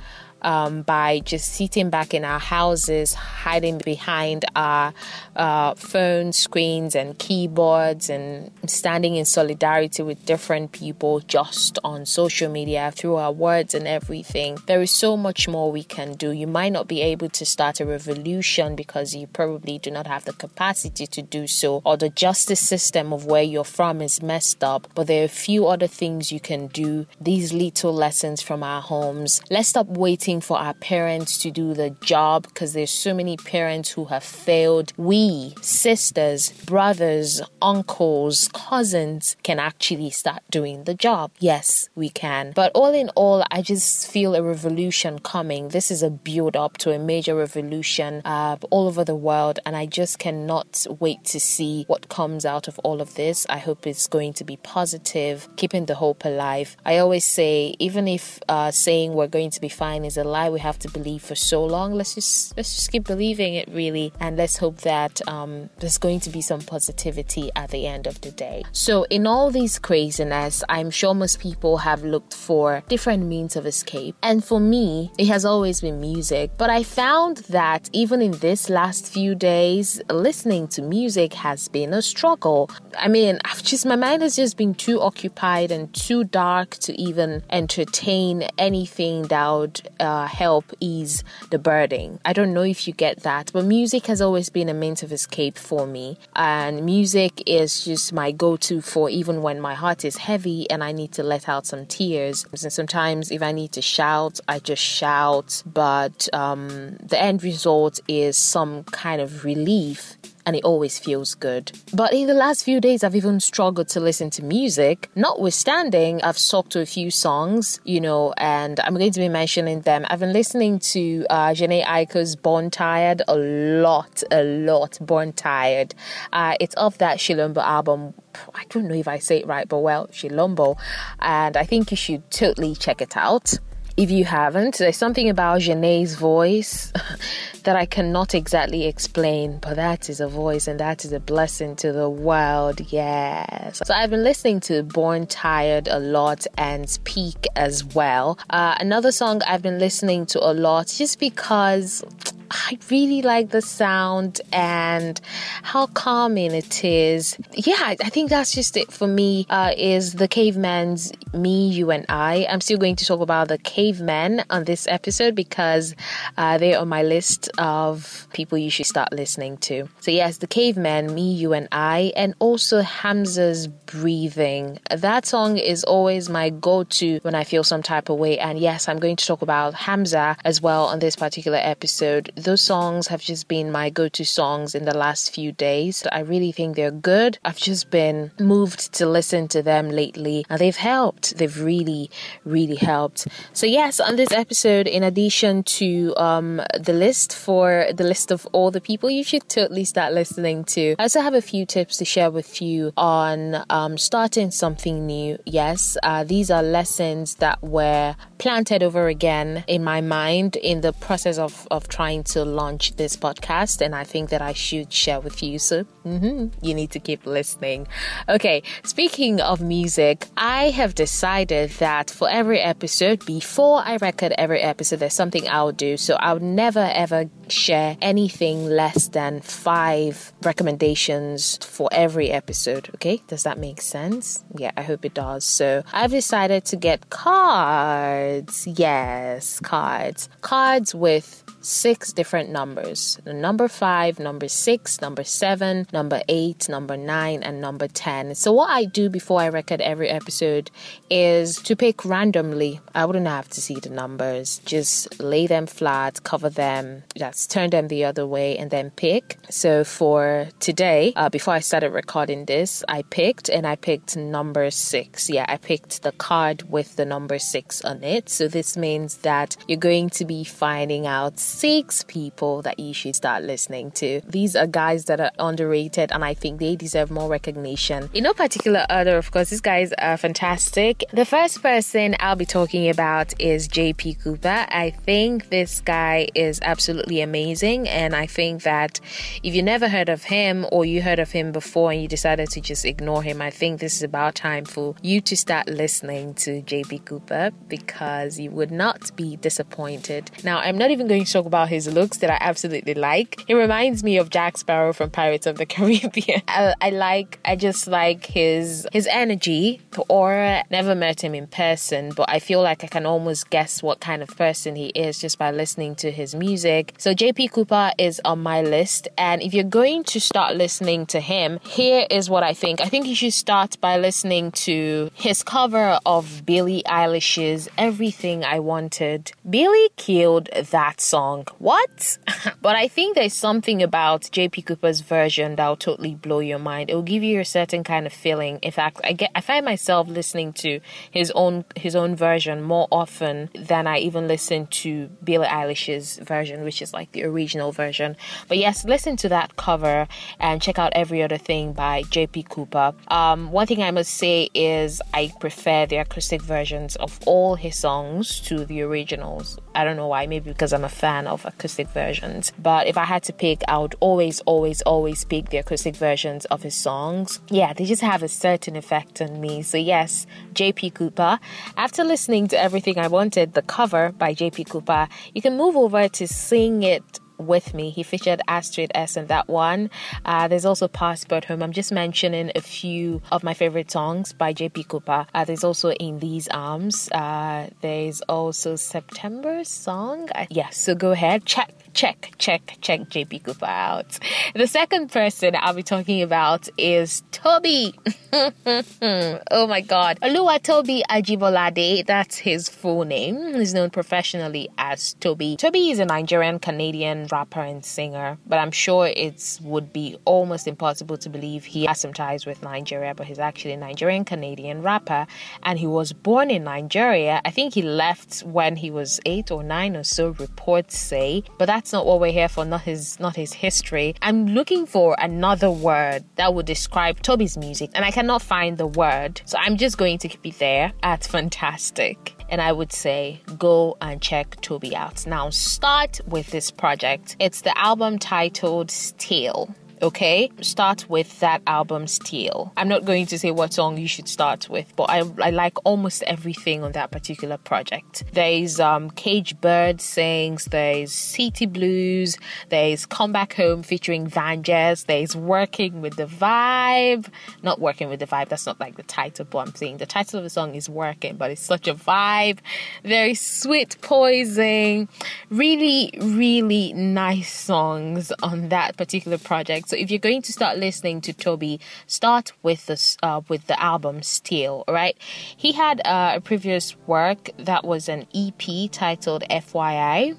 um, 0.44 0.82
by 0.82 1.20
just 1.20 1.54
sitting 1.54 1.90
back 1.90 2.14
in 2.14 2.26
our 2.26 2.40
houses, 2.40 3.14
hiding 3.14 3.78
behind 3.80 4.46
our 4.56 4.94
uh, 5.36 5.74
phone 5.76 6.34
screens 6.34 6.96
and 6.96 7.18
keyboards, 7.18 8.10
and 8.10 8.52
standing 8.66 9.16
in 9.16 9.26
solidarity 9.26 10.04
with 10.04 10.26
different 10.26 10.72
people 10.72 11.20
just 11.22 11.80
on 11.84 12.06
social 12.06 12.52
media 12.52 12.92
through 12.96 13.16
our 13.16 13.32
words 13.32 13.74
and 13.74 13.88
everything. 13.88 14.58
There 14.68 14.82
is 14.82 14.92
so 14.92 15.16
much 15.18 15.48
more 15.48 15.72
we 15.72 15.84
can 15.84 16.14
do. 16.14 16.32
You 16.32 16.48
might 16.48 16.72
not 16.72 16.88
be 16.88 17.02
able 17.02 17.30
to 17.30 17.46
start 17.46 17.80
a 17.80 17.86
revolution 17.86 18.76
because 18.76 19.16
you 19.16 19.28
probably 19.28 19.80
do 19.80 19.92
not 19.92 20.08
have 20.08 20.26
the 20.26 20.34
capacity 20.34 21.08
to 21.08 21.22
do 21.22 21.48
so, 21.48 21.82
or 21.86 21.98
the 21.98 22.10
justice 22.10 22.60
system 22.60 23.14
of 23.14 23.26
where 23.26 23.44
you're 23.44 23.64
from 23.64 24.02
is 24.02 24.22
messed 24.22 24.64
up, 24.64 24.88
but 24.96 25.08
there 25.08 25.22
are 25.22 25.26
a 25.26 25.30
few 25.30 25.68
other 25.68 25.88
things 25.88 26.32
you 26.32 26.40
can 26.40 26.68
do. 26.68 27.06
These 27.20 27.54
little 27.54 27.94
lessons 27.94 28.42
from 28.42 28.64
our 28.64 28.82
homes. 28.82 29.42
Let's 29.50 29.70
stop 29.70 29.88
waiting 29.88 30.33
waiting 30.34 30.42
for 30.42 30.58
our 30.58 30.74
parents 30.74 31.38
to 31.38 31.52
do 31.52 31.76
the 31.76 31.92
job 32.02 32.48
because 32.48 32.74
there's 32.74 32.90
so 32.90 33.14
many 33.14 33.38
parents 33.38 33.92
who 33.92 34.06
have 34.06 34.24
failed. 34.24 34.92
We, 34.98 35.54
sisters, 35.62 36.52
brothers, 36.66 37.40
uncles, 37.62 38.50
cousins 38.52 39.36
can 39.44 39.60
actually 39.60 40.10
start 40.10 40.42
doing 40.50 40.86
the 40.86 40.96
job. 40.96 41.32
Yes, 41.40 41.88
we 41.94 42.10
can. 42.10 42.52
But 42.56 42.72
all 42.74 42.94
in 42.94 43.10
all, 43.10 43.44
I 43.52 43.62
just 43.62 44.10
feel 44.12 44.34
a 44.34 44.42
revolution 44.42 45.20
coming. 45.20 45.68
This 45.70 45.92
is 45.92 46.02
a 46.02 46.10
build 46.10 46.56
up 46.56 46.78
to 46.80 46.92
a 46.92 46.98
major 46.98 47.36
revolution 47.36 48.22
uh, 48.26 48.58
all 48.72 48.88
over 48.88 49.04
the 49.04 49.16
world, 49.16 49.60
and 49.68 49.76
I 49.76 49.86
just 49.86 50.18
cannot 50.18 50.88
wait 51.00 51.24
to 51.26 51.40
see 51.40 51.86
what 51.88 52.10
comes 52.10 52.44
out 52.44 52.68
of 52.68 52.80
all 52.80 53.02
of 53.02 53.14
this. 53.14 53.46
I 53.50 53.60
hope 53.60 53.86
it's 53.86 54.08
going 54.08 54.34
to 54.34 54.44
be 54.44 54.58
positive, 54.58 55.48
keeping 55.58 55.86
the 55.86 55.96
hope 55.96 56.26
alive. 56.26 56.76
I 56.86 56.98
always 56.98 57.26
say, 57.26 57.76
even 57.78 58.08
if 58.08 58.40
uh, 58.50 58.72
saying 58.72 59.14
we're 59.14 59.28
going 59.28 59.52
to 59.52 59.62
be 59.62 59.70
fine 59.70 60.06
is 60.06 60.18
a 60.18 60.23
lie 60.24 60.50
we 60.50 60.60
have 60.60 60.80
to 60.80 60.90
believe 60.90 61.22
for 61.22 61.36
so 61.36 61.64
long. 61.66 61.94
Let's 61.94 62.16
just 62.16 62.56
let's 62.58 62.76
just 62.76 62.92
keep 62.92 63.06
believing 63.06 63.56
it 63.56 63.68
really, 63.72 64.14
and 64.20 64.38
let's 64.38 64.58
hope 64.58 64.78
that 64.82 65.22
um, 65.28 65.70
there's 65.80 65.98
going 65.98 66.20
to 66.22 66.30
be 66.30 66.42
some 66.42 66.62
positivity 66.62 67.52
at 67.56 67.70
the 67.72 67.88
end 67.88 68.08
of 68.08 68.22
the 68.22 68.32
day. 68.32 68.64
So 68.72 69.04
in 69.10 69.28
all 69.28 69.52
these 69.52 69.80
craziness, 69.80 70.64
I'm 70.70 70.92
sure 70.92 71.14
most 71.14 71.40
people 71.40 71.78
have 71.78 72.04
looked 72.04 72.34
for 72.34 72.84
different 72.88 73.26
means 73.26 73.56
of 73.56 73.66
escape, 73.66 74.16
and 74.22 74.44
for 74.44 74.60
me, 74.60 75.12
it 75.18 75.28
has 75.28 75.46
always 75.46 75.82
been 75.82 76.00
music. 76.00 76.52
But 76.58 76.70
I 76.70 76.84
found 76.84 77.38
that 77.50 77.90
even 77.94 78.22
in 78.22 78.32
this 78.32 78.70
last 78.70 79.12
few 79.12 79.36
days, 79.36 80.02
listening 80.10 80.68
to 80.70 80.82
music 80.82 81.34
has 81.34 81.68
been 81.68 81.94
a 81.94 82.02
struggle. 82.02 82.70
I 82.98 83.08
mean, 83.08 83.40
I've 83.46 83.64
just 83.64 83.86
my 83.86 83.96
mind 83.96 84.22
has 84.22 84.36
just 84.36 84.58
been 84.58 84.74
too 84.74 85.02
occupied 85.02 85.72
and 85.72 85.94
too 85.94 86.24
dark 86.24 86.72
to 86.86 86.92
even 87.00 87.44
entertain 87.50 88.44
anything 88.58 89.24
that 89.24 89.50
would. 89.52 89.82
Uh, 90.00 90.13
uh, 90.14 90.28
help 90.28 90.66
ease 90.80 91.24
the 91.50 91.58
burden. 91.58 92.20
I 92.24 92.34
don't 92.34 92.54
know 92.54 92.68
if 92.76 92.88
you 92.88 92.94
get 92.94 93.24
that, 93.24 93.52
but 93.54 93.66
music 93.66 94.06
has 94.12 94.22
always 94.22 94.50
been 94.50 94.70
a 94.70 94.74
means 94.74 95.02
of 95.02 95.12
escape 95.12 95.58
for 95.58 95.88
me. 95.88 96.18
And 96.36 96.86
music 96.86 97.42
is 97.48 97.84
just 97.86 98.14
my 98.14 98.32
go 98.32 98.52
to 98.68 98.82
for 98.82 99.10
even 99.10 99.42
when 99.42 99.60
my 99.60 99.74
heart 99.74 100.06
is 100.06 100.18
heavy 100.18 100.70
and 100.70 100.84
I 100.84 100.92
need 100.92 101.12
to 101.14 101.24
let 101.24 101.50
out 101.50 101.66
some 101.66 101.86
tears. 101.88 102.46
And 102.52 102.72
sometimes 102.72 103.32
if 103.32 103.42
I 103.42 103.52
need 103.52 103.72
to 103.74 103.82
shout, 103.82 104.40
I 104.48 104.60
just 104.60 104.84
shout. 104.84 105.64
But 105.66 106.30
um, 106.32 106.98
the 107.12 107.20
end 107.20 107.44
result 107.44 108.00
is 108.08 108.38
some 108.38 108.84
kind 108.84 109.20
of 109.20 109.44
relief 109.44 110.18
and 110.46 110.56
it 110.56 110.64
always 110.64 111.00
feels 111.00 111.36
good. 111.36 111.72
But 111.94 112.14
in 112.14 112.28
the 112.28 112.34
last 112.34 112.64
few 112.64 112.80
days, 112.80 113.04
I've 113.04 113.16
even 113.16 113.40
struggled 113.40 113.88
to 113.90 114.00
listen 114.00 114.30
to 114.32 114.44
music. 114.44 115.10
Notwithstanding, 115.16 116.22
I've 116.24 116.38
stuck 116.38 116.70
to 116.70 116.82
a 116.82 116.86
few 116.86 117.12
songs, 117.12 117.80
you 117.84 118.02
know, 118.02 118.34
and 118.38 118.80
I'm 118.82 118.96
going 118.96 119.12
to 119.12 119.20
be 119.20 119.30
mentioning 119.30 119.82
them. 119.82 120.06
I've 120.10 120.20
been 120.20 120.34
listening 120.34 120.80
to 120.80 121.26
uh, 121.30 121.50
Jhené 121.50 121.84
Aiko's 121.84 122.36
Born 122.36 122.70
Tired 122.70 123.22
a 123.28 123.36
lot, 123.36 124.24
a 124.32 124.44
lot. 124.44 124.98
Born 125.02 125.34
Tired. 125.34 125.96
Uh, 126.32 126.56
it's 126.60 126.76
off 126.76 126.98
that 126.98 127.18
Shilombo 127.18 127.64
album. 127.64 128.14
I 128.54 128.66
don't 128.70 128.88
know 128.88 128.96
if 128.96 129.08
I 129.08 129.20
say 129.20 129.40
it 129.40 129.48
right, 129.48 129.68
but 129.68 129.80
well, 129.80 130.08
Shilombo. 130.08 130.78
And 131.20 131.56
I 131.56 131.64
think 131.64 131.92
you 131.92 131.98
should 131.98 132.30
totally 132.32 132.76
check 132.76 133.02
it 133.02 133.16
out 133.16 133.60
if 133.96 134.10
you 134.10 134.26
haven't, 134.26 134.78
there's 134.80 134.98
something 134.98 135.30
about 135.30 135.62
Jhené's 135.62 136.16
voice 136.16 136.92
that 137.64 137.76
I 137.76 137.86
cannot 137.86 138.34
exactly 138.34 138.86
explain, 138.86 139.60
but 139.60 139.76
that 139.76 140.10
is 140.10 140.20
a 140.20 140.28
voice 140.28 140.68
and 140.68 140.80
that 140.80 141.06
is 141.06 141.14
a 141.14 141.20
blessing 141.20 141.76
to 141.78 141.92
the 141.92 142.10
world. 142.10 142.82
Yes. 142.92 143.82
So 143.86 143.94
I've 143.94 144.10
been 144.10 144.24
listening 144.24 144.60
to 144.62 144.84
Born 144.84 145.28
Tired 145.28 145.88
a 145.88 146.00
lot 146.00 146.48
and 146.58 146.90
Speak 146.90 147.46
as 147.56 147.84
well. 147.84 148.40
Uh, 148.50 148.76
another 148.80 149.12
song 149.12 149.42
I've 149.48 149.62
been 149.62 149.80
listening 149.80 150.26
to 150.28 150.44
a 150.44 150.54
lot 150.54 150.88
just 150.88 151.20
because 151.20 152.04
I 152.52 152.78
really 152.90 153.22
like 153.22 153.50
the 153.50 153.62
sound 153.62 154.42
and 154.52 155.20
how 155.62 155.88
calming 155.88 156.54
it 156.54 156.84
is. 156.84 157.38
Yeah, 157.54 157.76
I 157.80 157.96
think 157.96 158.30
that's 158.30 158.54
just 158.54 158.78
it 158.78 158.92
for 158.92 159.08
me. 159.08 159.46
Uh, 159.50 159.74
is 159.78 160.14
the 160.14 160.28
caveman's 160.28 161.12
me, 161.34 161.70
you, 161.70 161.92
and 161.92 162.06
I. 162.10 162.46
I'm 162.50 162.62
still 162.62 162.78
going 162.78 162.96
to 162.98 163.06
talk 163.06 163.22
about 163.22 163.48
the 163.48 163.58
cavemen 163.58 164.44
on 164.50 164.66
this 164.66 164.88
episode 164.88 165.36
because 165.36 165.96
uh, 166.38 166.58
they're 166.58 166.80
on 166.80 166.88
my 166.88 167.04
list 167.04 167.50
of 167.58 168.28
people 168.34 168.58
you 168.58 168.70
should 168.70 168.86
start 168.86 169.12
listening 169.12 169.58
to. 169.58 169.88
So 170.02 170.12
yes, 170.12 170.38
the 170.38 170.48
cavemen, 170.48 171.14
me, 171.14 171.34
you, 171.34 171.54
and 171.54 171.68
I, 171.72 172.14
and 172.16 172.36
also 172.40 172.82
Hamzaa's 172.82 173.68
breathing. 173.68 174.80
That 174.90 175.26
song 175.26 175.58
is 175.58 175.84
always 175.84 176.30
my 176.30 176.50
go-to 176.50 177.20
when 177.22 177.36
I 177.36 177.44
feel 177.44 177.64
some 177.64 177.84
type 177.84 178.10
of 178.10 178.18
way. 178.18 178.40
And 178.40 178.60
yes, 178.60 178.88
I'm 178.88 179.00
going 179.00 179.16
to 179.16 179.26
talk 179.26 179.42
about 179.42 179.74
Hamzaa 179.74 180.38
as 180.44 180.62
well 180.62 180.86
on 180.86 181.00
this 181.00 181.16
particular 181.16 181.60
episode 181.62 182.32
those 182.44 182.62
songs 182.62 183.08
have 183.08 183.22
just 183.22 183.48
been 183.48 183.72
my 183.72 183.90
go 183.90 184.10
to 184.10 184.26
songs 184.26 184.76
in 184.76 184.86
the 184.86 184.96
last 184.96 185.34
few 185.34 185.52
days. 185.52 186.06
I 186.12 186.20
really 186.20 186.52
think 186.52 186.76
they're 186.76 186.92
good. 186.92 187.40
I've 187.46 187.58
just 187.58 187.90
been 187.90 188.32
moved 188.40 188.94
to 188.96 189.06
listen 189.06 189.48
to 189.50 189.62
them 189.62 189.90
lately, 189.90 190.46
and 190.50 190.60
they've 190.60 190.76
helped. 190.76 191.38
They've 191.38 191.62
really, 191.62 192.10
really 192.46 192.76
helped. 192.76 193.28
So, 193.54 193.66
yes, 193.66 194.00
on 194.00 194.16
this 194.16 194.32
episode, 194.32 194.88
in 194.88 195.04
addition 195.04 195.64
to 195.64 196.16
um, 196.18 196.62
the 196.80 196.94
list 196.94 197.36
for 197.36 197.88
the 197.94 198.04
list 198.04 198.32
of 198.32 198.46
all 198.52 198.72
the 198.72 198.82
people 198.82 199.10
you 199.10 199.24
should 199.24 199.48
totally 199.50 199.86
start 199.86 200.14
listening 200.14 200.64
to, 200.66 200.96
I 201.00 201.04
also 201.04 201.22
have 201.22 201.34
a 201.34 201.42
few 201.42 201.66
tips 201.66 201.98
to 201.98 202.06
share 202.06 202.32
with 202.32 202.62
you 202.62 202.92
on 202.98 203.64
um, 203.70 203.98
starting 203.98 204.52
something 204.52 205.06
new. 205.06 205.38
Yes, 205.46 205.98
uh, 206.04 206.24
these 206.24 206.52
are 206.52 206.64
lessons 206.64 207.36
that 207.36 207.62
were 207.62 208.16
planted 208.38 208.84
over 208.84 209.08
again 209.08 209.64
in 209.68 209.84
my 209.84 210.02
mind 210.02 210.56
in 210.58 210.82
the 210.82 210.94
process 210.94 211.38
of, 211.38 211.68
of 211.72 211.88
trying 211.88 212.23
to 212.28 212.44
launch 212.44 212.96
this 212.96 213.16
podcast, 213.16 213.82
and 213.82 213.96
I 213.96 214.04
think 214.04 214.30
that 214.30 214.42
I 214.42 214.54
should 214.54 214.92
share 214.92 215.20
with 215.20 215.42
you. 215.44 215.60
So 215.60 215.84
mm-hmm, 216.06 216.48
you 216.66 216.74
need 216.74 216.92
to 216.92 217.00
keep 217.00 217.26
listening. 217.26 217.88
Okay, 218.30 218.64
speaking 218.84 219.42
of 219.42 219.62
music, 219.62 220.28
I 220.38 220.70
have 220.70 220.96
decided 220.96 221.72
that 221.72 222.10
for 222.10 222.30
every 222.30 222.60
episode, 222.60 223.26
before 223.26 223.82
I 223.86 223.98
record 223.98 224.34
every 224.38 224.62
episode, 224.62 224.98
there's 224.98 225.14
something 225.14 225.48
I'll 225.50 225.72
do. 225.72 225.98
So 225.98 226.16
I'll 226.16 226.40
never 226.40 226.92
ever 226.94 227.30
share 227.48 227.98
anything 228.02 228.66
less 228.66 229.10
than 229.10 229.42
five 229.42 230.34
recommendations 230.44 231.58
for 231.58 231.90
every 231.92 232.32
episode. 232.32 232.90
Okay, 232.96 233.22
does 233.28 233.44
that 233.44 233.58
make 233.58 233.82
sense? 233.82 234.44
Yeah, 234.58 234.72
I 234.78 234.84
hope 234.84 235.06
it 235.06 235.14
does. 235.14 235.44
So 235.46 235.84
I've 235.94 236.12
decided 236.12 236.66
to 236.66 236.76
get 236.76 237.10
cards. 237.10 238.68
Yes, 238.68 239.60
cards. 239.60 240.30
Cards 240.42 240.96
with 240.96 241.43
six 241.64 242.14
different 242.14 242.50
numbers 242.50 243.20
number 243.26 243.68
five, 243.68 244.20
number 244.20 244.48
six, 244.48 245.02
number 245.02 245.24
seven, 245.24 245.88
number 245.92 246.22
eight, 246.30 246.70
number 246.70 246.96
nine, 246.98 247.44
and 247.44 247.60
number 247.60 247.88
10. 247.88 248.36
So, 248.36 248.52
what 248.54 248.70
I 248.70 248.86
do 248.86 249.10
before 249.10 249.42
I 249.42 249.48
record 249.48 249.82
every 249.82 250.10
episode 250.10 250.72
is 251.10 251.58
to 251.64 251.76
pick 251.76 252.06
randomly. 252.06 252.80
I 252.96 253.06
wouldn't 253.06 253.28
have 253.28 253.50
to 253.50 253.62
see 253.62 253.76
the 253.76 253.90
numbers, 253.90 254.60
just 254.66 255.20
lay 255.20 255.48
them 255.48 255.68
flat, 255.68 256.24
cover 256.24 256.50
them, 256.50 257.04
just 257.18 257.52
turn 257.52 257.70
them 257.70 257.88
the 257.88 258.06
other 258.06 258.26
way, 258.26 258.58
and 258.58 258.72
then 258.72 258.92
pick. 258.92 259.38
So, 259.50 259.84
for 259.84 260.50
today, 260.60 261.14
uh, 261.16 261.30
before 261.30 261.54
I 261.54 261.60
started 261.60 261.92
recording 261.92 262.46
this, 262.46 262.84
I 262.88 263.04
picked 263.04 263.50
and 263.50 263.66
I 263.68 263.76
picked 263.76 264.16
number 264.16 264.70
six. 264.72 265.30
Yeah, 265.30 265.46
I 265.48 265.58
picked 265.58 266.04
the 266.04 266.12
card 266.12 266.70
with 266.70 266.96
the 266.96 267.06
number 267.06 267.40
six 267.40 267.84
on 267.84 268.04
it. 268.04 268.30
So, 268.30 268.48
this 268.48 268.78
means 268.78 269.18
that 269.18 269.58
you're 269.68 269.78
going 269.78 270.10
to 270.12 270.26
be 270.26 270.44
finding 270.44 271.08
out 271.08 271.40
six 271.54 272.04
people 272.08 272.62
that 272.64 272.80
you 272.80 272.94
should 272.94 273.16
start 273.16 273.44
listening 273.44 273.92
to. 273.92 274.22
These 274.28 274.56
are 274.56 274.68
guys 274.68 275.06
that 275.06 275.20
are 275.22 275.32
underrated 275.38 276.12
and 276.12 276.26
I 276.26 276.34
think 276.34 276.60
they 276.60 276.76
deserve 276.76 277.12
more 277.12 277.30
recognition. 277.30 278.10
In 278.14 278.24
no 278.24 278.34
particular 278.34 278.86
order, 278.90 279.18
of 279.18 279.32
course, 279.32 279.50
these 279.52 279.62
guys 279.62 279.94
are 280.00 280.18
fantastic. 280.18 281.04
The 281.14 281.26
first 281.26 281.62
person 281.62 282.16
I'll 282.20 282.36
be 282.36 282.46
talking 282.46 282.90
about 282.90 283.40
is 283.40 283.68
JP 283.68 284.24
Cooper. 284.24 284.66
I 284.70 284.90
think 285.06 285.50
this 285.50 285.80
guy 285.82 286.28
is 286.34 286.60
absolutely 286.64 287.22
amazing 287.22 287.88
and 287.88 288.16
I 288.16 288.26
think 288.26 288.64
that 288.64 289.00
if 289.44 289.54
you 289.54 289.62
never 289.62 289.88
heard 289.88 290.10
of 290.10 290.24
him 290.24 290.66
or 290.72 290.86
you 290.86 291.02
heard 291.02 291.20
of 291.20 291.32
him 291.32 291.52
before 291.52 291.92
and 291.92 292.02
you 292.02 292.08
decided 292.08 292.50
to 292.52 292.62
just 292.62 292.84
ignore 292.84 293.22
him, 293.22 293.42
I 293.42 293.52
think 293.52 293.80
this 293.80 293.96
is 293.96 294.04
about 294.04 294.36
time 294.36 294.66
for 294.66 294.96
you 295.02 295.22
to 295.22 295.38
start 295.38 295.68
listening 295.68 296.34
to 296.36 296.62
JP 296.64 297.06
Cooper 297.06 297.52
because 297.68 298.40
you 298.40 298.50
would 298.52 298.72
not 298.72 299.16
be 299.16 299.36
disappointed. 299.38 300.32
Now, 300.44 300.58
I'm 300.60 300.78
not 300.78 300.90
even 300.90 301.08
going 301.08 301.26
to 301.26 301.43
talk 301.44 301.48
about 301.48 301.70
his 301.70 301.88
looks 301.88 302.18
that 302.18 302.30
I 302.30 302.38
absolutely 302.40 302.94
like. 302.94 303.44
He 303.48 303.54
reminds 303.54 304.04
me 304.04 304.18
of 304.18 304.30
Jack 304.30 304.58
Sparrow 304.58 304.94
from 304.94 305.10
Pirates 305.10 305.46
of 305.46 305.58
the 305.58 305.66
Caribbean. 305.74 306.42
I, 306.48 306.74
I 306.82 306.90
like, 306.90 307.40
I 307.46 307.56
just 307.56 307.88
like 307.88 308.26
his 308.26 308.88
his 308.92 309.08
energy, 309.08 309.82
the 309.92 310.02
aura. 310.04 310.64
Never 310.70 310.96
met 310.96 311.24
him 311.24 311.36
in 311.36 311.48
person, 311.48 312.14
but 312.16 312.30
I 312.30 312.40
feel 312.40 312.62
like 312.62 312.84
I 312.84 312.88
can 312.88 313.06
almost 313.06 313.50
guess 313.50 313.84
what 313.84 314.00
kind 314.00 314.22
of 314.24 314.30
person 314.30 314.76
he 314.76 314.88
is 314.88 315.20
just 315.20 315.38
by 315.38 315.52
listening 315.52 315.96
to 315.96 316.12
his 316.12 316.34
music. 316.34 316.94
So 316.98 317.14
JP 317.14 317.52
Cooper 317.52 317.92
is 317.98 318.22
on 318.24 318.40
my 318.42 318.62
list, 318.62 319.08
and 319.18 319.42
if 319.42 319.54
you're 319.54 319.64
going 319.64 320.04
to 320.06 320.20
start 320.20 320.56
listening 320.56 321.06
to 321.08 321.20
him, 321.20 321.60
here 321.64 322.06
is 322.10 322.30
what 322.30 322.44
I 322.44 322.54
think. 322.54 322.82
I 322.82 322.86
think 322.86 323.08
you 323.08 323.16
should 323.16 323.34
start 323.34 323.80
by 323.82 323.98
listening 323.98 324.52
to 324.68 325.10
his 325.14 325.44
cover 325.44 326.00
of 326.06 326.46
Billie 326.46 326.84
Eilish's 326.88 327.68
"Everything 327.78 328.44
I 328.44 328.60
Wanted." 328.60 329.32
Billie 329.50 329.90
killed 329.98 330.50
that 330.72 331.02
song 331.02 331.33
song. 331.34 331.48
What? 331.58 332.18
but 332.62 332.76
I 332.76 332.88
think 332.88 333.16
there's 333.16 333.34
something 333.34 333.82
about 333.82 334.24
JP 334.24 334.66
Cooper's 334.66 335.02
version 335.02 335.56
that'll 335.56 335.76
totally 335.76 336.16
blow 336.16 336.40
your 336.40 336.60
mind. 336.60 336.90
It'll 336.90 337.02
give 337.02 337.24
you 337.24 337.40
a 337.40 337.46
certain 337.46 337.84
kind 337.84 338.06
of 338.06 338.14
feeling. 338.14 338.60
In 338.62 338.72
fact, 338.72 339.02
I 339.04 339.14
get 339.14 339.32
I 339.36 339.42
find 339.42 339.66
myself 339.66 340.08
listening 340.08 340.54
to 340.54 340.80
his 341.12 341.32
own 341.32 341.66
his 341.76 341.96
own 341.96 342.16
version 342.16 342.62
more 342.62 342.88
often 342.92 343.50
than 343.56 343.88
I 343.88 343.98
even 344.00 344.28
listen 344.28 344.68
to 344.84 345.08
Billie 345.24 345.48
Eilish's 345.48 346.18
version, 346.18 346.64
which 346.64 346.82
is 346.82 346.94
like 346.94 347.12
the 347.12 347.24
original 347.24 347.72
version. 347.72 348.16
But 348.48 348.58
yes, 348.58 348.86
listen 348.86 349.16
to 349.18 349.30
that 349.30 349.56
cover 349.56 350.08
and 350.40 350.62
check 350.62 350.80
out 350.80 350.92
every 350.96 351.24
other 351.24 351.38
thing 351.38 351.74
by 351.74 352.04
JP 352.04 352.50
Cooper. 352.50 352.94
Um, 353.08 353.52
one 353.52 353.68
thing 353.68 353.82
I 353.82 353.92
must 353.92 354.14
say 354.14 354.50
is 354.54 355.02
I 355.14 355.32
prefer 355.40 355.86
the 355.86 355.98
acoustic 355.98 356.42
versions 356.42 356.96
of 356.98 357.20
all 357.26 357.56
his 357.56 357.78
songs 357.78 358.40
to 358.42 358.66
the 358.66 358.82
originals. 358.82 359.58
I 359.76 359.84
don't 359.84 359.98
know 359.98 360.08
why, 360.08 360.28
maybe 360.28 360.52
because 360.52 360.74
I'm 360.74 360.84
a 360.84 360.90
fan 360.90 361.28
of 361.28 361.46
acoustic 361.46 361.88
versions. 361.90 362.52
But 362.60 362.88
if 362.88 362.98
I 362.98 363.06
had 363.06 363.24
to 363.24 363.34
pick, 363.34 363.64
I 363.68 363.78
would 363.78 363.96
always, 364.00 364.40
always, 364.42 364.82
always 364.84 365.24
pick 365.26 365.50
the 365.50 365.58
acoustic 365.58 365.96
versions 365.96 366.46
of 366.46 366.64
his 366.64 366.76
songs. 366.76 367.40
Yeah, 367.50 367.74
they 367.74 367.86
just 367.86 368.02
have 368.02 368.24
a 368.24 368.28
certain 368.28 368.76
effect 368.76 369.22
on 369.22 369.42
me. 369.42 369.64
So, 369.64 369.78
yes, 369.78 370.28
JP 370.54 370.94
Cooper. 370.94 371.40
After 371.78 372.04
listening 372.04 372.48
to 372.50 372.60
Everything 372.60 373.00
I 373.00 373.08
Wanted, 373.08 373.54
the 373.54 373.62
cover 373.62 374.12
by 374.12 374.34
JP 374.34 374.70
Cooper, 374.70 375.08
you 375.34 375.42
can 375.42 375.58
move 375.58 375.76
over 375.76 376.08
to 376.08 376.28
Sing 376.28 376.84
It 376.84 377.20
with 377.38 377.74
Me. 377.74 377.90
He 377.90 378.04
featured 378.04 378.42
Astrid 378.48 378.92
S 378.96 379.18
in 379.18 379.28
that 379.28 379.48
one. 379.48 379.90
Uh, 380.26 380.48
there's 380.48 380.66
also 380.66 380.88
Passport 380.88 381.46
Home. 381.46 381.64
I'm 381.64 381.72
just 381.72 381.92
mentioning 381.92 382.52
a 382.56 382.62
few 382.62 383.22
of 383.32 383.44
my 383.44 383.54
favorite 383.54 383.92
songs 383.92 384.34
by 384.34 384.54
JP 384.54 384.88
Cooper. 384.88 385.26
Uh, 385.34 385.46
there's 385.46 385.64
also 385.64 385.92
In 385.92 386.20
These 386.20 386.48
Arms. 386.50 387.10
Uh, 387.12 387.70
there's 387.82 388.22
also 388.22 388.76
September 388.76 389.64
song. 389.64 390.30
Uh, 390.36 390.46
yeah, 390.50 390.70
so 390.70 390.96
go 390.96 391.12
ahead, 391.12 391.46
check 391.46 391.83
check, 391.94 392.32
check, 392.38 392.78
check 392.82 393.02
JP 393.02 393.44
Cooper 393.44 393.66
out. 393.66 394.20
The 394.56 394.68
second 394.68 395.12
person 395.12 395.56
I'll 395.60 395.74
be 395.74 395.84
talking 395.84 396.22
about 396.22 396.70
is 396.78 397.24
TOBi. 397.32 397.94
oh 399.52 399.68
my 399.68 399.82
god. 399.82 400.20
Oluwatobi 400.22 401.04
Ajibolade, 401.10 402.06
that's 402.06 402.38
his 402.38 402.70
full 402.70 403.04
name. 403.06 403.54
He's 403.56 403.74
known 403.74 403.90
professionally 403.90 404.70
as 404.78 405.16
TOBi. 405.20 405.58
TOBi 405.58 405.92
is 405.92 406.00
a 406.00 406.06
Nigerian 406.06 406.60
Canadian 406.60 407.28
rapper 407.32 407.62
and 407.62 407.86
singer, 407.86 408.38
but 408.48 408.60
I'm 408.60 408.72
sure 408.72 409.08
it 409.08 409.60
would 409.64 409.94
be 409.94 410.18
almost 410.26 410.68
impossible 410.68 411.18
to 411.18 411.30
believe 411.30 411.64
he 411.64 411.86
has 411.86 412.00
some 412.00 412.14
ties 412.14 412.46
with 412.46 412.64
Nigeria, 412.64 413.14
but 413.14 413.28
he's 413.28 413.40
actually 413.40 413.74
a 413.74 413.78
Nigerian 413.78 414.26
Canadian 414.26 414.82
rapper 414.82 415.28
and 415.64 415.78
he 415.78 415.88
was 415.88 416.14
born 416.14 416.50
in 416.50 416.64
Nigeria. 416.64 417.42
I 417.46 417.52
think 417.52 417.74
he 417.74 417.82
left 417.82 418.42
when 418.42 418.76
he 418.76 418.90
was 418.90 419.20
eight 419.26 419.52
or 419.52 419.64
nine 419.64 419.96
or 419.96 420.04
so, 420.04 420.30
reports 420.30 420.98
say, 420.98 421.44
but 421.58 421.66
that's 421.66 421.83
not 421.92 422.06
what 422.06 422.20
we're 422.20 422.32
here 422.32 422.48
for, 422.48 422.64
not 422.64 422.82
his 422.82 423.20
not 423.20 423.36
his 423.36 423.52
history. 423.52 424.16
I'm 424.22 424.48
looking 424.48 424.86
for 424.86 425.16
another 425.20 425.70
word 425.70 426.24
that 426.36 426.54
would 426.54 426.66
describe 426.66 427.22
TOBi's 427.22 427.58
music, 427.58 427.92
and 427.94 428.06
I 428.06 428.12
cannot 428.12 428.42
find 428.42 428.78
the 428.78 428.88
word. 428.88 429.42
So 429.46 429.58
I'm 429.60 429.78
just 429.78 429.98
going 429.98 430.20
to 430.20 430.30
keep 430.30 430.46
it 430.46 430.60
there 430.60 430.94
at 431.04 431.24
fantastic. 431.26 432.36
And 432.50 432.62
I 432.62 432.72
would 432.72 432.94
say 432.94 433.42
go 433.58 433.98
and 434.00 434.22
check 434.22 434.62
TOBi 434.62 434.96
out. 434.96 435.26
Now 435.26 435.50
start 435.50 436.22
with 436.28 436.48
this 436.52 436.70
project. 436.70 437.36
It's 437.40 437.62
the 437.62 437.76
album 437.78 438.20
titled 438.20 438.92
Still 438.92 439.74
okay? 440.04 440.52
Start 440.62 441.10
with 441.10 441.40
that 441.40 441.62
album 441.66 442.08
Still. 442.08 442.72
I'm 442.78 442.88
not 442.88 443.06
going 443.06 443.26
to 443.28 443.40
say 443.40 443.52
what 443.52 443.74
song 443.74 443.98
you 443.98 444.08
should 444.08 444.28
start 444.28 444.70
with, 444.70 444.94
but 444.96 445.10
I, 445.10 445.24
I 445.42 445.50
like 445.50 445.78
almost 445.86 446.22
everything 446.24 446.84
on 446.84 446.92
that 446.92 447.12
particular 447.12 447.58
project. 447.58 448.24
There's 448.34 448.80
um, 448.80 449.10
Cage 449.12 449.60
Bird 449.62 450.02
Sings, 450.02 450.66
there's 450.66 451.12
City 451.12 451.66
Blues, 451.66 452.38
there's 452.70 453.06
Come 453.06 453.32
Back 453.32 453.54
Home 453.54 453.82
featuring 453.84 454.28
Vanges, 454.28 455.06
there's 455.06 455.36
Working 455.36 456.02
with 456.02 456.18
the 456.18 456.26
Vibe. 456.26 457.28
Not 457.62 457.80
Working 457.80 458.10
with 458.10 458.20
the 458.20 458.28
Vibe, 458.28 458.50
that's 458.50 458.66
not 458.66 458.80
like 458.80 458.98
the 458.98 459.04
title, 459.04 459.46
but 459.46 459.60
I'm 459.60 459.76
saying 459.76 459.98
the 459.98 460.06
title 460.06 460.40
of 460.40 460.44
the 460.44 460.50
song 460.50 460.76
is 460.76 460.90
Working, 460.90 461.38
but 461.38 461.50
it's 461.50 461.62
such 461.62 461.88
a 461.88 461.96
vibe. 461.96 462.60
Very 463.04 463.34
sweet 463.34 463.98
poison. 464.02 465.08
Really, 465.50 466.14
really 466.20 466.92
nice 466.94 467.52
songs 467.52 468.32
on 468.44 468.70
that 468.70 468.98
particular 468.98 469.38
project. 469.38 469.93
So 469.94 470.00
if 470.00 470.10
you're 470.10 470.18
going 470.18 470.42
to 470.42 470.52
start 470.52 470.80
listening 470.80 471.22
to 471.22 471.34
TOBi, 471.34 471.80
start 472.08 472.52
with 472.64 472.88
the 472.88 473.18
uh, 473.22 473.42
with 473.48 473.68
the 473.68 473.80
album 473.80 474.24
Still. 474.24 474.84
All 474.88 474.94
right. 474.96 475.16
He 475.56 475.74
had 475.74 476.02
uh, 476.04 476.32
a 476.38 476.42
previous 476.42 476.98
work 477.06 477.52
that 477.58 477.84
was 477.86 478.10
an 478.10 478.26
EP 478.34 478.90
titled 478.92 479.44
FYI. 479.52 480.36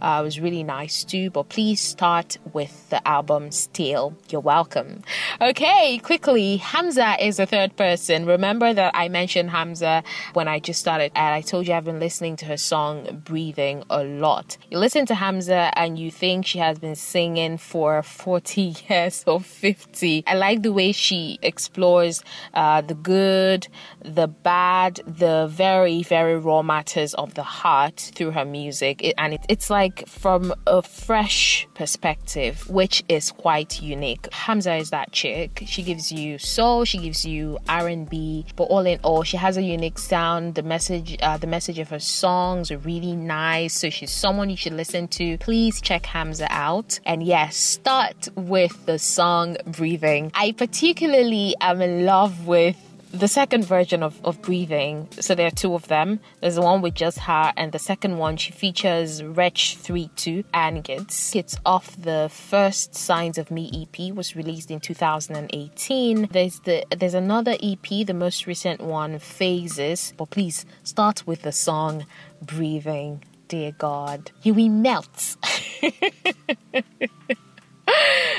Uh, 0.00 0.20
was 0.22 0.40
really 0.40 0.62
nice 0.62 1.04
too, 1.04 1.30
but 1.30 1.48
please 1.48 1.80
start 1.80 2.38
with 2.52 2.88
the 2.90 3.06
album 3.06 3.50
Still. 3.50 4.16
You're 4.30 4.40
welcome. 4.40 5.02
Okay, 5.40 5.98
quickly, 5.98 6.58
Hamzaa 6.62 7.20
is 7.20 7.38
a 7.38 7.46
third 7.46 7.76
person. 7.76 8.26
Remember 8.26 8.72
that 8.72 8.92
I 8.94 9.08
mentioned 9.08 9.50
Hamzaa 9.50 10.04
when 10.34 10.48
I 10.48 10.58
just 10.58 10.80
started, 10.80 11.12
and 11.14 11.34
I 11.34 11.40
told 11.40 11.66
you 11.66 11.74
I've 11.74 11.84
been 11.84 12.00
listening 12.00 12.36
to 12.36 12.46
her 12.46 12.56
song 12.56 13.22
Breathing 13.24 13.84
a 13.90 14.04
lot. 14.04 14.56
You 14.70 14.78
listen 14.78 15.06
to 15.06 15.14
Hamzaa 15.14 15.72
and 15.74 15.98
you 15.98 16.10
think 16.10 16.46
she 16.46 16.58
has 16.58 16.78
been 16.78 16.96
singing 16.96 17.58
for 17.58 18.02
40 18.02 18.74
years 18.88 19.24
or 19.26 19.40
50. 19.40 20.24
I 20.26 20.34
like 20.34 20.62
the 20.62 20.72
way 20.72 20.92
she 20.92 21.38
explores 21.42 22.22
uh, 22.54 22.80
the 22.80 22.94
good, 22.94 23.68
the 24.04 24.28
bad, 24.28 25.00
the 25.06 25.46
very, 25.48 26.02
very 26.02 26.38
raw 26.38 26.62
matters 26.62 27.14
of 27.14 27.34
the 27.34 27.42
heart 27.42 28.12
through 28.14 28.32
her 28.32 28.44
music, 28.44 29.02
it, 29.02 29.14
and 29.18 29.34
it, 29.34 29.46
it's 29.48 29.65
it's 29.66 29.70
like 29.70 30.06
from 30.06 30.54
a 30.68 30.80
fresh 30.80 31.66
perspective, 31.74 32.70
which 32.70 33.02
is 33.08 33.32
quite 33.32 33.82
unique. 33.82 34.22
Hamzaa 34.30 34.78
is 34.78 34.90
that 34.90 35.10
chick. 35.10 35.64
She 35.66 35.82
gives 35.82 36.12
you 36.12 36.38
soul, 36.38 36.84
she 36.84 36.98
gives 36.98 37.24
you 37.24 37.58
R&B, 37.68 38.46
but 38.54 38.64
all 38.64 38.86
in 38.86 39.00
all, 39.02 39.24
she 39.24 39.36
has 39.36 39.56
a 39.56 39.62
unique 39.62 39.98
sound. 39.98 40.54
The 40.54 40.62
message, 40.62 41.16
uh, 41.20 41.36
the 41.38 41.48
message 41.48 41.80
of 41.80 41.88
her 41.88 41.98
songs 41.98 42.70
are 42.70 42.78
really 42.78 43.16
nice. 43.16 43.74
So 43.74 43.90
she's 43.90 44.12
someone 44.12 44.50
you 44.50 44.56
should 44.56 44.74
listen 44.74 45.08
to. 45.18 45.36
Please 45.38 45.80
check 45.80 46.04
Hamzaa 46.04 46.46
out. 46.50 47.00
And 47.04 47.24
yes, 47.24 47.56
start 47.56 48.28
with 48.36 48.86
the 48.86 49.00
song 49.00 49.56
"Breathing." 49.66 50.30
I 50.34 50.52
particularly 50.52 51.56
am 51.60 51.82
in 51.82 52.06
love 52.06 52.46
with 52.46 52.76
the 53.18 53.28
second 53.28 53.64
version 53.64 54.02
of, 54.02 54.20
of 54.24 54.40
breathing 54.42 55.08
so 55.12 55.34
there 55.34 55.46
are 55.46 55.50
two 55.50 55.74
of 55.74 55.88
them. 55.88 56.20
There's 56.40 56.56
the 56.56 56.62
one 56.62 56.82
with 56.82 56.94
just 56.94 57.18
her 57.20 57.52
and 57.56 57.72
the 57.72 57.78
second 57.78 58.18
one 58.18 58.36
she 58.36 58.52
features 58.52 59.22
Wretch 59.22 59.76
32 59.76 60.44
and 60.52 60.88
it's 60.88 61.34
it's 61.34 61.56
off 61.64 62.00
the 62.00 62.28
first 62.32 62.94
signs 62.94 63.38
of 63.38 63.50
me 63.50 63.70
ep 63.82 64.14
was 64.14 64.36
released 64.36 64.70
in 64.70 64.80
2018 64.80 66.28
there's 66.30 66.60
the 66.60 66.84
there's 66.96 67.14
another 67.14 67.56
ep 67.62 67.88
the 67.88 68.14
most 68.14 68.46
recent 68.46 68.80
one 68.80 69.18
phases. 69.18 70.12
But 70.16 70.30
please 70.30 70.66
start 70.82 71.26
with 71.26 71.42
the 71.42 71.52
song 71.52 72.06
breathing 72.42 73.22
dear 73.48 73.72
god. 73.72 74.30
You 74.42 74.54
we 74.54 74.68
melt 74.68 75.36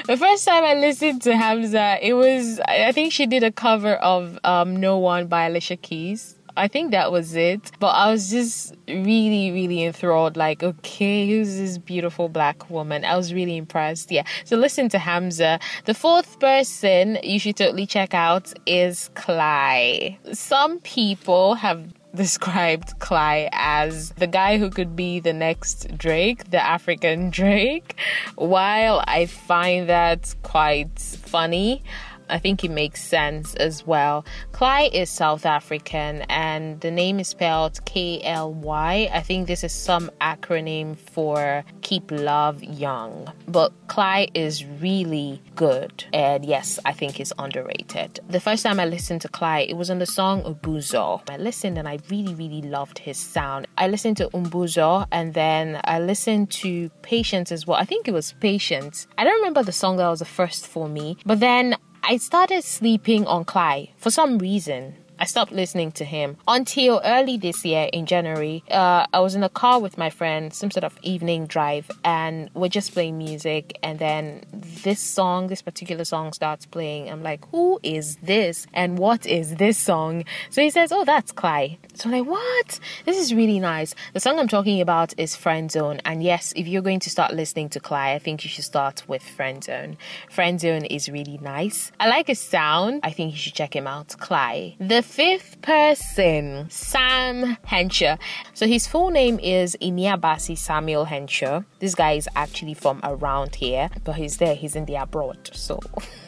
the 0.08 0.18
first 0.18 0.46
time 0.46 0.64
I 0.64 0.74
listened 0.74 1.22
to 1.24 1.32
Hamzaa, 1.32 2.00
it 2.02 2.14
was 2.14 2.60
I 2.62 2.92
think 2.94 3.14
she 3.14 3.28
did 3.28 3.44
a 3.44 3.52
cover 3.52 3.96
of 3.96 4.40
um, 4.44 4.76
"No 4.78 4.98
One" 4.98 5.28
by 5.28 5.46
Alicia 5.46 5.76
Keys. 5.78 6.38
I 6.58 6.68
think 6.68 6.92
that 6.92 7.12
was 7.12 7.36
it. 7.36 7.72
But 7.80 7.90
I 7.90 8.10
was 8.12 8.32
just 8.32 8.76
really, 8.88 9.52
really 9.52 9.84
enthralled. 9.84 10.36
Like, 10.36 10.64
okay, 10.64 11.28
who's 11.30 11.56
this 11.58 11.78
beautiful 11.78 12.30
black 12.30 12.70
woman? 12.70 13.06
I 13.06 13.16
was 13.16 13.32
really 13.34 13.58
impressed. 13.58 14.12
Yeah. 14.12 14.24
So 14.44 14.58
listen 14.58 14.90
to 14.90 14.98
Hamzaa. 14.98 15.62
The 15.86 15.94
fourth 15.94 16.40
person 16.40 17.20
you 17.22 17.40
should 17.40 17.58
totally 17.58 17.86
check 17.86 18.16
out 18.16 18.52
is 18.66 19.10
Kly. 19.14 20.18
Some 20.34 20.80
people 20.80 21.54
have 21.56 21.94
described 22.16 23.00
Kly 23.00 23.50
as 23.52 24.12
the 24.12 24.28
guy 24.28 24.58
who 24.58 24.70
could 24.70 24.96
be 24.96 25.20
the 25.20 25.34
next 25.34 25.98
Drake, 25.98 26.50
the 26.50 26.64
African 26.64 27.30
Drake. 27.40 27.96
While 28.36 29.04
I 29.08 29.26
find 29.26 29.90
that 29.90 30.36
quite 30.44 31.00
funny, 31.00 31.84
I 32.30 32.40
think 32.40 32.64
it 32.64 32.72
makes 32.72 33.04
sense 33.04 33.56
as 33.56 33.86
well. 33.86 34.26
Kly 34.52 34.90
is 34.94 35.10
South 35.10 35.46
African 35.46 36.24
and 36.30 36.80
the 36.82 36.92
name 36.92 37.20
is 37.20 37.30
spelled 37.30 37.84
K 37.86 38.22
L 38.24 38.54
Y. 38.54 39.10
I 39.14 39.22
think 39.22 39.48
this 39.48 39.64
is 39.64 39.74
some 39.74 40.12
acronym 40.22 40.98
for 40.98 41.64
Keep 41.82 42.12
Love 42.12 42.64
Young. 42.64 43.32
But 43.48 43.72
Kly 43.88 44.28
is 44.34 44.66
really 44.66 45.42
good 45.56 46.04
and 46.14 46.46
yes, 46.46 46.80
I 46.86 46.94
think 46.94 47.20
it's 47.20 47.34
underrated. 47.40 48.20
The 48.30 48.40
first 48.40 48.64
time 48.64 48.80
I 48.80 48.86
listened 48.86 49.22
to 49.22 49.30
Kly, 49.30 49.60
it 49.70 49.76
was 49.76 49.90
on 49.90 50.00
the 50.00 50.06
song 50.06 50.44
Umbuzo. 50.44 51.22
I 51.30 51.38
listened 51.38 51.78
and 51.78 51.88
I 51.88 52.00
really, 52.10 52.34
really 52.36 52.62
loved 52.62 53.00
his 53.00 53.18
sound. 53.18 53.68
I 53.78 53.88
listened 53.88 54.18
to 54.18 54.30
Umbuzo 54.30 55.08
and 55.12 55.34
then 55.34 55.80
I 55.84 56.00
listened 56.00 56.52
to 56.52 56.90
Patience 57.02 57.52
as 57.52 57.66
well. 57.66 57.78
I 57.78 57.86
think 57.86 58.08
it 58.08 58.14
was 58.14 58.34
Patience. 58.40 59.08
I 59.18 59.24
don't 59.24 59.36
remember 59.36 59.64
the 59.64 59.72
song 59.72 59.98
that 59.98 60.08
was 60.08 60.20
the 60.20 60.26
first 60.26 60.68
for 60.68 60.88
me, 60.90 61.18
but 61.26 61.40
then 61.40 61.76
I 62.04 62.18
started 62.18 62.64
sleeping 62.64 63.26
on 63.28 63.46
Kly 63.46 63.92
for 63.98 64.10
some 64.10 64.38
reason. 64.38 64.96
I 65.20 65.26
stopped 65.26 65.52
listening 65.52 65.92
to 65.94 66.06
him 66.06 66.38
until 66.48 67.02
early 67.04 67.38
this 67.38 67.66
year 67.66 67.90
in 67.92 68.06
January. 68.06 68.64
Uh, 68.70 69.08
I 69.12 69.20
was 69.20 69.34
in 69.34 69.44
a 69.44 69.50
car 69.50 69.80
with 69.80 69.98
my 69.98 70.10
friend, 70.10 70.54
some 70.54 70.70
sort 70.70 70.84
of 70.84 70.98
evening 71.02 71.48
drive, 71.48 71.90
and 72.04 72.50
we're 72.54 72.70
just 72.70 72.94
playing 72.94 73.18
music. 73.18 73.80
And 73.82 73.98
then 73.98 74.44
this 74.52 75.00
song, 75.00 75.48
this 75.48 75.62
particular 75.62 76.06
song, 76.06 76.34
starts 76.34 76.66
playing. 76.66 77.10
I'm 77.10 77.24
like, 77.24 77.46
who 77.52 77.80
is 77.82 78.18
this? 78.18 78.68
And 78.74 79.00
what 79.00 79.26
is 79.26 79.56
this 79.56 79.78
song? 79.78 80.24
So 80.52 80.62
he 80.62 80.70
says, 80.70 80.92
oh, 80.92 81.04
that's 81.04 81.32
Kly. 81.32 81.80
So 81.96 82.10
I'm 82.10 82.20
like, 82.20 82.30
what? 82.30 82.80
This 83.06 83.18
is 83.18 83.34
really 83.34 83.60
nice. 83.60 83.96
The 84.14 84.20
song 84.20 84.38
I'm 84.38 84.48
talking 84.48 84.82
about 84.82 85.14
is 85.18 85.36
Friend 85.36 85.72
Zone. 85.72 86.00
And 86.06 86.22
yes, 86.22 86.54
if 86.56 86.68
you're 86.68 86.84
going 86.84 87.00
to 87.00 87.10
start 87.10 87.34
listening 87.34 87.70
to 87.70 87.80
Kly, 87.80 88.12
I 88.12 88.20
think 88.20 88.44
you 88.44 88.50
should 88.50 88.66
start 88.66 89.04
with 89.08 89.24
Friend 89.24 89.64
Zone. 89.64 89.98
Friend 90.30 90.60
Zone 90.60 90.86
is 90.86 91.10
really 91.10 91.40
nice. 91.42 91.92
I 92.00 92.08
like 92.08 92.28
his 92.28 92.40
sound. 92.40 93.00
I 93.04 93.10
think 93.10 93.32
you 93.32 93.38
should 93.38 93.56
check 93.56 93.76
him 93.76 93.88
out. 93.88 94.16
Kly. 94.20 94.76
The 94.80 95.07
fifth 95.08 95.62
person, 95.62 96.68
Sam 96.70 97.58
Henshaw. 97.64 98.18
So 98.54 98.68
his 98.68 98.88
full 98.88 99.10
name 99.10 99.40
is 99.40 99.76
Iniabasi 99.82 100.58
Samuel 100.58 101.06
Henshaw. 101.06 101.64
This 101.80 101.96
guy 101.96 102.12
is 102.14 102.28
actually 102.36 102.74
from 102.74 103.00
around 103.04 103.56
here, 103.56 103.90
but 104.04 104.18
he's 104.18 104.38
there, 104.38 104.54
he's 104.54 104.76
in 104.76 104.86
the 104.86 104.96
abroad. 104.96 105.50
So 105.54 105.80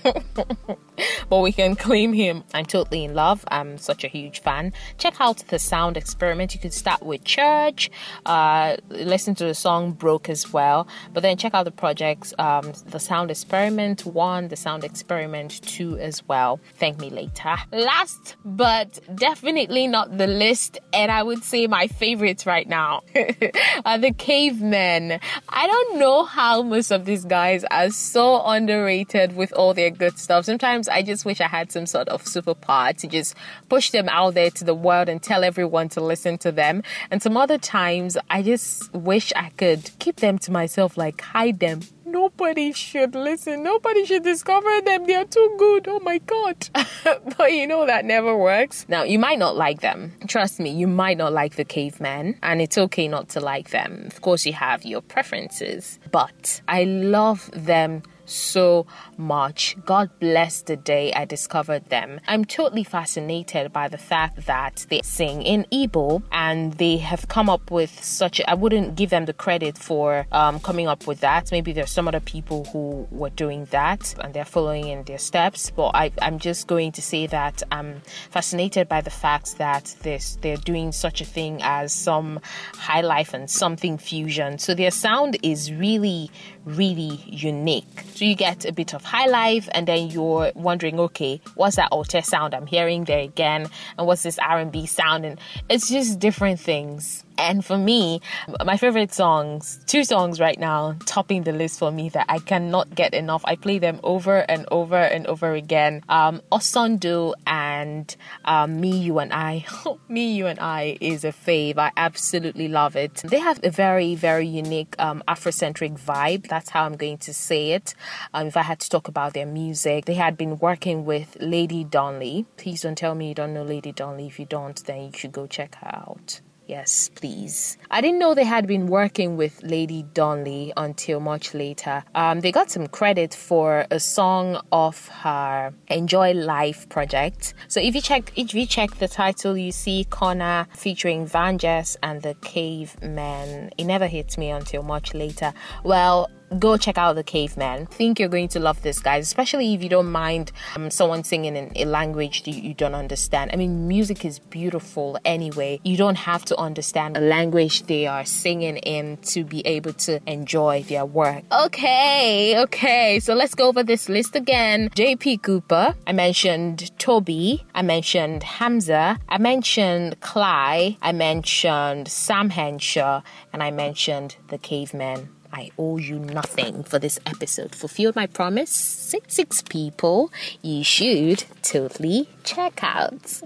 but 1.30 1.40
we 1.40 1.52
can 1.52 1.76
claim 1.76 2.14
him. 2.14 2.44
I'm 2.54 2.66
totally 2.66 3.04
in 3.04 3.14
love. 3.14 3.46
I'm 3.50 3.78
such 3.78 4.04
a 4.04 4.08
huge 4.08 4.42
fan. 4.42 4.74
Check 4.98 5.16
out 5.20 5.38
the 5.48 5.60
sound 5.60 5.98
experiment. 5.98 6.54
You 6.54 6.60
could 6.60 6.74
start 6.74 7.02
with 7.04 7.24
Church, 7.24 7.90
uh, 8.26 8.78
listen 8.90 9.36
to 9.36 9.46
the 9.46 9.54
song 9.54 9.92
Broke 9.92 10.30
as 10.30 10.52
well, 10.52 10.88
but 11.14 11.22
then 11.22 11.38
check 11.38 11.54
out 11.54 11.64
the 11.64 11.72
projects, 11.72 12.34
um, 12.40 12.74
the 12.88 13.00
sound 13.00 13.32
experiment 13.32 14.06
one, 14.06 14.48
the 14.48 14.56
sound 14.56 14.84
experiment 14.84 15.62
two 15.62 15.98
as 15.98 16.28
well. 16.28 16.60
Thank 16.76 17.00
me 17.00 17.10
later. 17.10 17.56
Last 17.72 18.36
but 18.46 19.00
definitely 19.16 19.88
not 19.88 20.18
the 20.18 20.28
list, 20.28 20.80
and 20.94 21.12
I 21.12 21.24
would 21.24 21.44
say 21.44 21.68
my 21.68 21.88
favorites 21.88 22.46
right 22.46 22.68
now 22.68 23.02
are 23.86 23.98
the 23.98 24.12
cavemen. 24.12 25.20
I 25.50 25.68
don't 25.68 26.00
know 26.00 26.26
how 26.26 26.62
most 26.62 26.92
of 26.92 27.06
these 27.06 27.26
guys 27.26 27.64
are 27.66 27.90
so 27.90 28.44
underrated 28.44 29.36
with 29.36 29.52
all 29.54 29.74
their 29.74 29.90
good 29.90 30.18
stuff. 30.18 30.46
Sometimes 30.46 30.89
I 30.90 31.02
just 31.02 31.26
wish 31.26 31.42
I 31.42 31.48
had 31.48 31.72
some 31.72 31.86
sort 31.86 32.10
of 32.10 32.24
superpower 32.24 32.96
to 32.98 33.08
just 33.08 33.36
push 33.70 33.92
them 33.92 34.10
out 34.10 34.34
there 34.34 34.52
to 34.52 34.64
the 34.64 34.74
world 34.74 35.10
and 35.10 35.22
tell 35.22 35.44
everyone 35.44 35.90
to 35.90 36.02
listen 36.02 36.38
to 36.40 36.52
them. 36.52 36.84
And 37.12 37.22
some 37.22 37.38
other 37.38 37.58
times 37.58 38.18
I 38.30 38.42
just 38.42 38.94
wish 38.94 39.32
I 39.36 39.50
could 39.58 39.92
keep 40.00 40.18
them 40.18 40.38
to 40.40 40.52
myself, 40.52 40.98
like 40.98 41.22
hide 41.22 41.60
them 41.60 41.82
nobody 42.12 42.74
should 42.74 43.16
listen. 43.16 43.64
Nobody 43.64 44.06
should 44.06 44.24
discover 44.24 44.82
them. 44.82 45.06
They 45.06 45.16
are 45.16 45.26
too 45.26 45.56
good. 45.58 45.88
Oh 45.88 46.00
my 46.00 46.18
God. 46.20 46.70
but 47.38 47.54
you 47.54 47.68
know 47.68 47.86
that 47.86 48.06
never 48.06 48.36
works. 48.36 48.86
Now, 48.90 49.04
you 49.04 49.20
might 49.20 49.40
not 49.40 49.56
like 49.56 49.82
them. 49.82 50.14
Trust 50.28 50.60
me, 50.60 50.72
you 50.72 50.88
might 50.88 51.18
not 51.18 51.34
like 51.34 51.56
the 51.56 51.66
cavemen, 51.66 52.38
and 52.44 52.62
it's 52.62 52.78
okay 52.78 53.08
not 53.08 53.30
to 53.30 53.40
like 53.40 53.70
them. 53.70 54.04
Of 54.08 54.22
course, 54.22 54.46
you 54.46 54.54
have 54.54 54.84
your 54.84 55.02
preferences, 55.02 56.00
but 56.12 56.62
I 56.68 56.84
love 56.84 57.50
them 57.54 58.04
so 58.30 58.86
much. 59.18 59.76
God 59.86 60.10
bless 60.20 60.62
the 60.62 60.78
day 60.78 61.14
I 61.14 61.26
discovered 61.26 61.90
them. 61.90 62.20
I'm 62.28 62.46
totally 62.46 62.84
fascinated 62.84 63.74
by 63.74 63.88
the 63.88 63.98
fact 63.98 64.46
that 64.46 64.86
they 64.90 65.02
sing 65.04 65.42
in 65.42 65.66
Igbo 65.72 66.24
and 66.32 66.74
they 66.74 66.98
have 66.98 67.28
come 67.28 67.50
up 67.50 67.72
with 67.72 68.04
such. 68.04 68.42
I 68.48 68.54
wouldn't 68.54 68.96
give 68.96 69.10
them 69.10 69.26
the 69.26 69.34
credit 69.34 69.78
for 69.78 70.26
um, 70.32 70.60
coming 70.60 70.88
up 70.88 71.08
with 71.08 71.20
that. 71.22 71.52
Maybe 71.52 71.74
there's 71.74 71.92
some 71.92 72.08
other 72.08 72.20
people 72.20 72.66
who 72.66 73.08
were 73.12 73.30
doing 73.30 73.66
that 73.66 74.16
and 74.20 74.34
they're 74.34 74.46
following 74.46 74.88
in 74.88 75.04
their 75.04 75.18
steps. 75.18 75.72
But 75.72 75.92
I, 75.96 76.12
am 76.22 76.40
just 76.40 76.68
going 76.68 76.92
to 76.94 77.02
say 77.02 77.28
that 77.28 77.64
I'm 77.72 78.02
fascinated 78.32 78.88
by 78.88 79.02
the 79.02 79.10
fact 79.10 79.58
that 79.58 79.96
this 80.02 80.38
they're 80.42 80.58
doing 80.58 80.92
such 80.92 81.22
a 81.22 81.26
thing 81.26 81.60
as 81.62 81.94
some 81.94 82.40
high 82.76 83.02
life 83.02 83.34
and 83.34 83.50
something 83.50 83.98
fusion. 83.98 84.58
So 84.60 84.74
their 84.74 84.92
sound 84.92 85.38
is 85.44 85.72
really, 85.74 86.32
really 86.78 87.24
unique. 87.28 88.04
So 88.14 88.26
you 88.26 88.36
get 88.36 88.66
a 88.66 88.72
bit 88.72 88.94
of 88.94 89.04
high 89.04 89.28
life 89.28 89.68
and 89.72 89.88
then 89.88 90.10
you're 90.10 90.52
wondering, 90.56 91.00
okay, 91.00 91.42
what's 91.56 91.76
that 91.78 91.92
alté 91.92 92.24
sound 92.24 92.54
I'm 92.54 92.68
hearing 92.68 93.06
there 93.06 93.20
again? 93.20 93.68
And 93.98 94.08
what's 94.08 94.24
this 94.24 94.40
R&B 94.40 94.86
sound? 94.86 95.26
And 95.26 95.40
it's 95.70 95.90
just 95.90 96.20
different 96.20 96.60
things. 96.60 97.24
And 97.40 97.64
for 97.64 97.78
me, 97.78 98.20
my 98.66 98.76
favorite 98.76 99.14
songs, 99.14 99.80
two 99.88 100.04
songs 100.04 100.42
right 100.42 100.60
now, 100.60 100.98
topping 101.06 101.44
the 101.44 101.54
list 101.54 101.80
for 101.80 101.90
me 101.90 102.10
that 102.10 102.26
I 102.28 102.40
cannot 102.40 102.94
get 102.94 103.14
enough. 103.14 103.44
I 103.46 103.56
play 103.56 103.80
them 103.80 104.02
over 104.04 104.40
and 104.50 104.66
over 104.72 104.98
and 104.98 105.26
over 105.26 105.54
again. 105.54 106.04
Um, 106.10 106.42
Osondu 106.52 107.34
and 107.48 108.14
um, 108.44 108.82
Me, 108.82 108.98
You 108.98 109.20
and 109.20 109.32
I. 109.32 109.66
me, 110.10 110.34
You 110.34 110.48
and 110.48 110.60
I 110.60 110.98
is 111.00 111.24
a 111.24 111.30
fave. 111.32 111.78
I 111.78 111.94
absolutely 111.96 112.68
love 112.68 112.98
it. 112.98 113.16
They 113.24 113.40
have 113.40 113.62
a 113.64 113.72
very, 113.72 114.16
very 114.16 114.46
unique 114.46 114.94
um, 115.00 115.24
Afrocentric 115.26 115.98
vibe. 115.98 116.50
That's 116.50 116.70
how 116.70 116.84
I'm 116.84 116.98
going 116.98 117.20
to 117.20 117.34
say 117.34 117.72
it. 117.72 117.96
Um, 118.34 118.48
if 118.48 118.58
I 118.58 118.64
had 118.64 118.82
to 118.82 118.90
talk 118.90 119.08
about 119.08 119.34
their 119.34 119.46
music, 119.46 120.04
they 120.06 120.16
had 120.16 120.36
been 120.36 120.60
working 120.60 121.06
with 121.06 121.38
Lady 121.40 121.86
Donli. 121.86 122.46
Please 122.58 122.82
don't 122.82 122.98
tell 122.98 123.16
me 123.16 123.30
you 123.30 123.34
don't 123.34 123.54
know 123.54 123.64
Lady 123.64 123.94
Donli. 123.94 124.28
If 124.28 124.40
you 124.40 124.46
don't, 124.46 124.84
then 124.86 125.04
you 125.04 125.12
should 125.14 125.32
go 125.32 125.48
check 125.48 125.76
her 125.76 125.96
out. 125.96 126.42
Yes, 126.70 127.10
please. 127.16 127.80
I 127.90 128.00
didn't 128.00 128.20
know 128.20 128.36
they 128.36 128.44
had 128.44 128.68
been 128.68 128.86
working 128.86 129.38
with 129.38 129.64
Lady 129.64 130.04
Donli 130.14 130.72
until 130.78 131.20
much 131.20 131.56
later. 131.56 132.04
Um, 132.14 132.42
they 132.42 132.52
got 132.52 132.70
some 132.70 132.86
credit 132.86 133.34
for 133.34 133.88
a 133.90 134.00
song 134.00 134.62
of 134.72 135.08
her 135.08 135.74
Enjoy 135.88 136.34
Life 136.34 136.88
project. 136.88 137.56
So 137.70 137.82
if 137.82 137.96
you 137.96 138.02
check, 138.02 138.32
if 138.36 138.54
you 138.54 138.68
check 138.68 138.92
the 138.98 139.08
title, 139.08 139.58
you 139.58 139.72
see 139.72 140.06
Connor 140.12 140.68
featuring 140.76 141.26
Vangelis 141.26 141.98
and 142.04 142.22
the 142.22 142.36
Cavemen. 142.36 143.72
It 143.80 143.86
never 143.86 144.06
hits 144.06 144.38
me 144.38 144.52
until 144.52 144.84
much 144.84 145.16
later. 145.16 145.56
Well, 145.84 146.30
go 146.58 146.78
check 146.78 146.98
out 146.98 147.14
the 147.14 147.24
caveman. 147.24 147.86
Think 147.88 148.20
you're 148.20 148.30
going 148.30 148.48
to 148.50 148.60
love 148.60 148.82
this, 148.82 149.00
guys, 149.00 149.26
especially 149.26 149.74
if 149.74 149.84
you 149.84 149.90
don't 149.90 150.12
mind 150.12 150.52
um, 150.76 150.90
someone 150.90 151.24
singing 151.24 151.56
in 151.56 151.72
a 151.76 151.86
language 151.86 152.44
that 152.44 152.52
you 152.52 152.74
don't 152.74 152.96
understand. 152.96 153.52
I 153.54 153.56
mean, 153.56 153.88
music 153.88 154.26
is 154.26 154.40
beautiful 154.40 155.18
anyway. 155.26 155.80
You 155.84 155.98
don't 155.98 156.16
have 156.16 156.46
to 156.46 156.58
understand 156.58 157.16
the 157.16 157.22
language 157.22 157.84
they 157.84 158.08
are 158.08 158.26
singing 158.26 158.78
in 158.78 159.18
to 159.18 159.44
be 159.44 159.66
able 159.66 159.94
to 159.94 160.20
enjoy 160.30 160.84
their 160.84 161.06
work. 161.06 161.44
Okay, 161.52 162.60
okay, 162.60 163.20
so 163.20 163.34
let's 163.34 163.56
go 163.56 163.68
over 163.68 163.84
this 163.84 164.10
list 164.10 164.36
again. 164.36 164.90
JP 164.90 165.44
Cooper, 165.44 165.96
I 166.08 166.12
mentioned 166.12 166.92
TOBi, 166.98 167.64
I 167.76 167.82
mentioned 167.82 168.42
Hamzaa, 168.44 169.20
I 169.28 169.38
mentioned 169.38 170.20
Kly, 170.22 170.98
I 171.02 171.12
mentioned 171.12 172.08
Sam 172.08 172.50
Henshaw, 172.50 173.22
and 173.54 173.62
I 173.62 173.72
mentioned 173.72 174.38
the 174.48 174.58
caveman. 174.58 175.30
I 175.52 175.72
owe 175.78 175.98
you 175.98 176.20
nothing 176.20 176.84
for 176.84 177.00
this 177.00 177.20
episode. 177.26 177.74
Fulfilled 177.74 178.16
my 178.16 178.28
promise. 178.28 178.70
Six, 178.70 179.34
six 179.36 179.62
people 179.62 180.32
you 180.62 180.84
should 180.84 181.44
totally 181.64 182.30
check 182.44 182.84
out. 182.84 183.42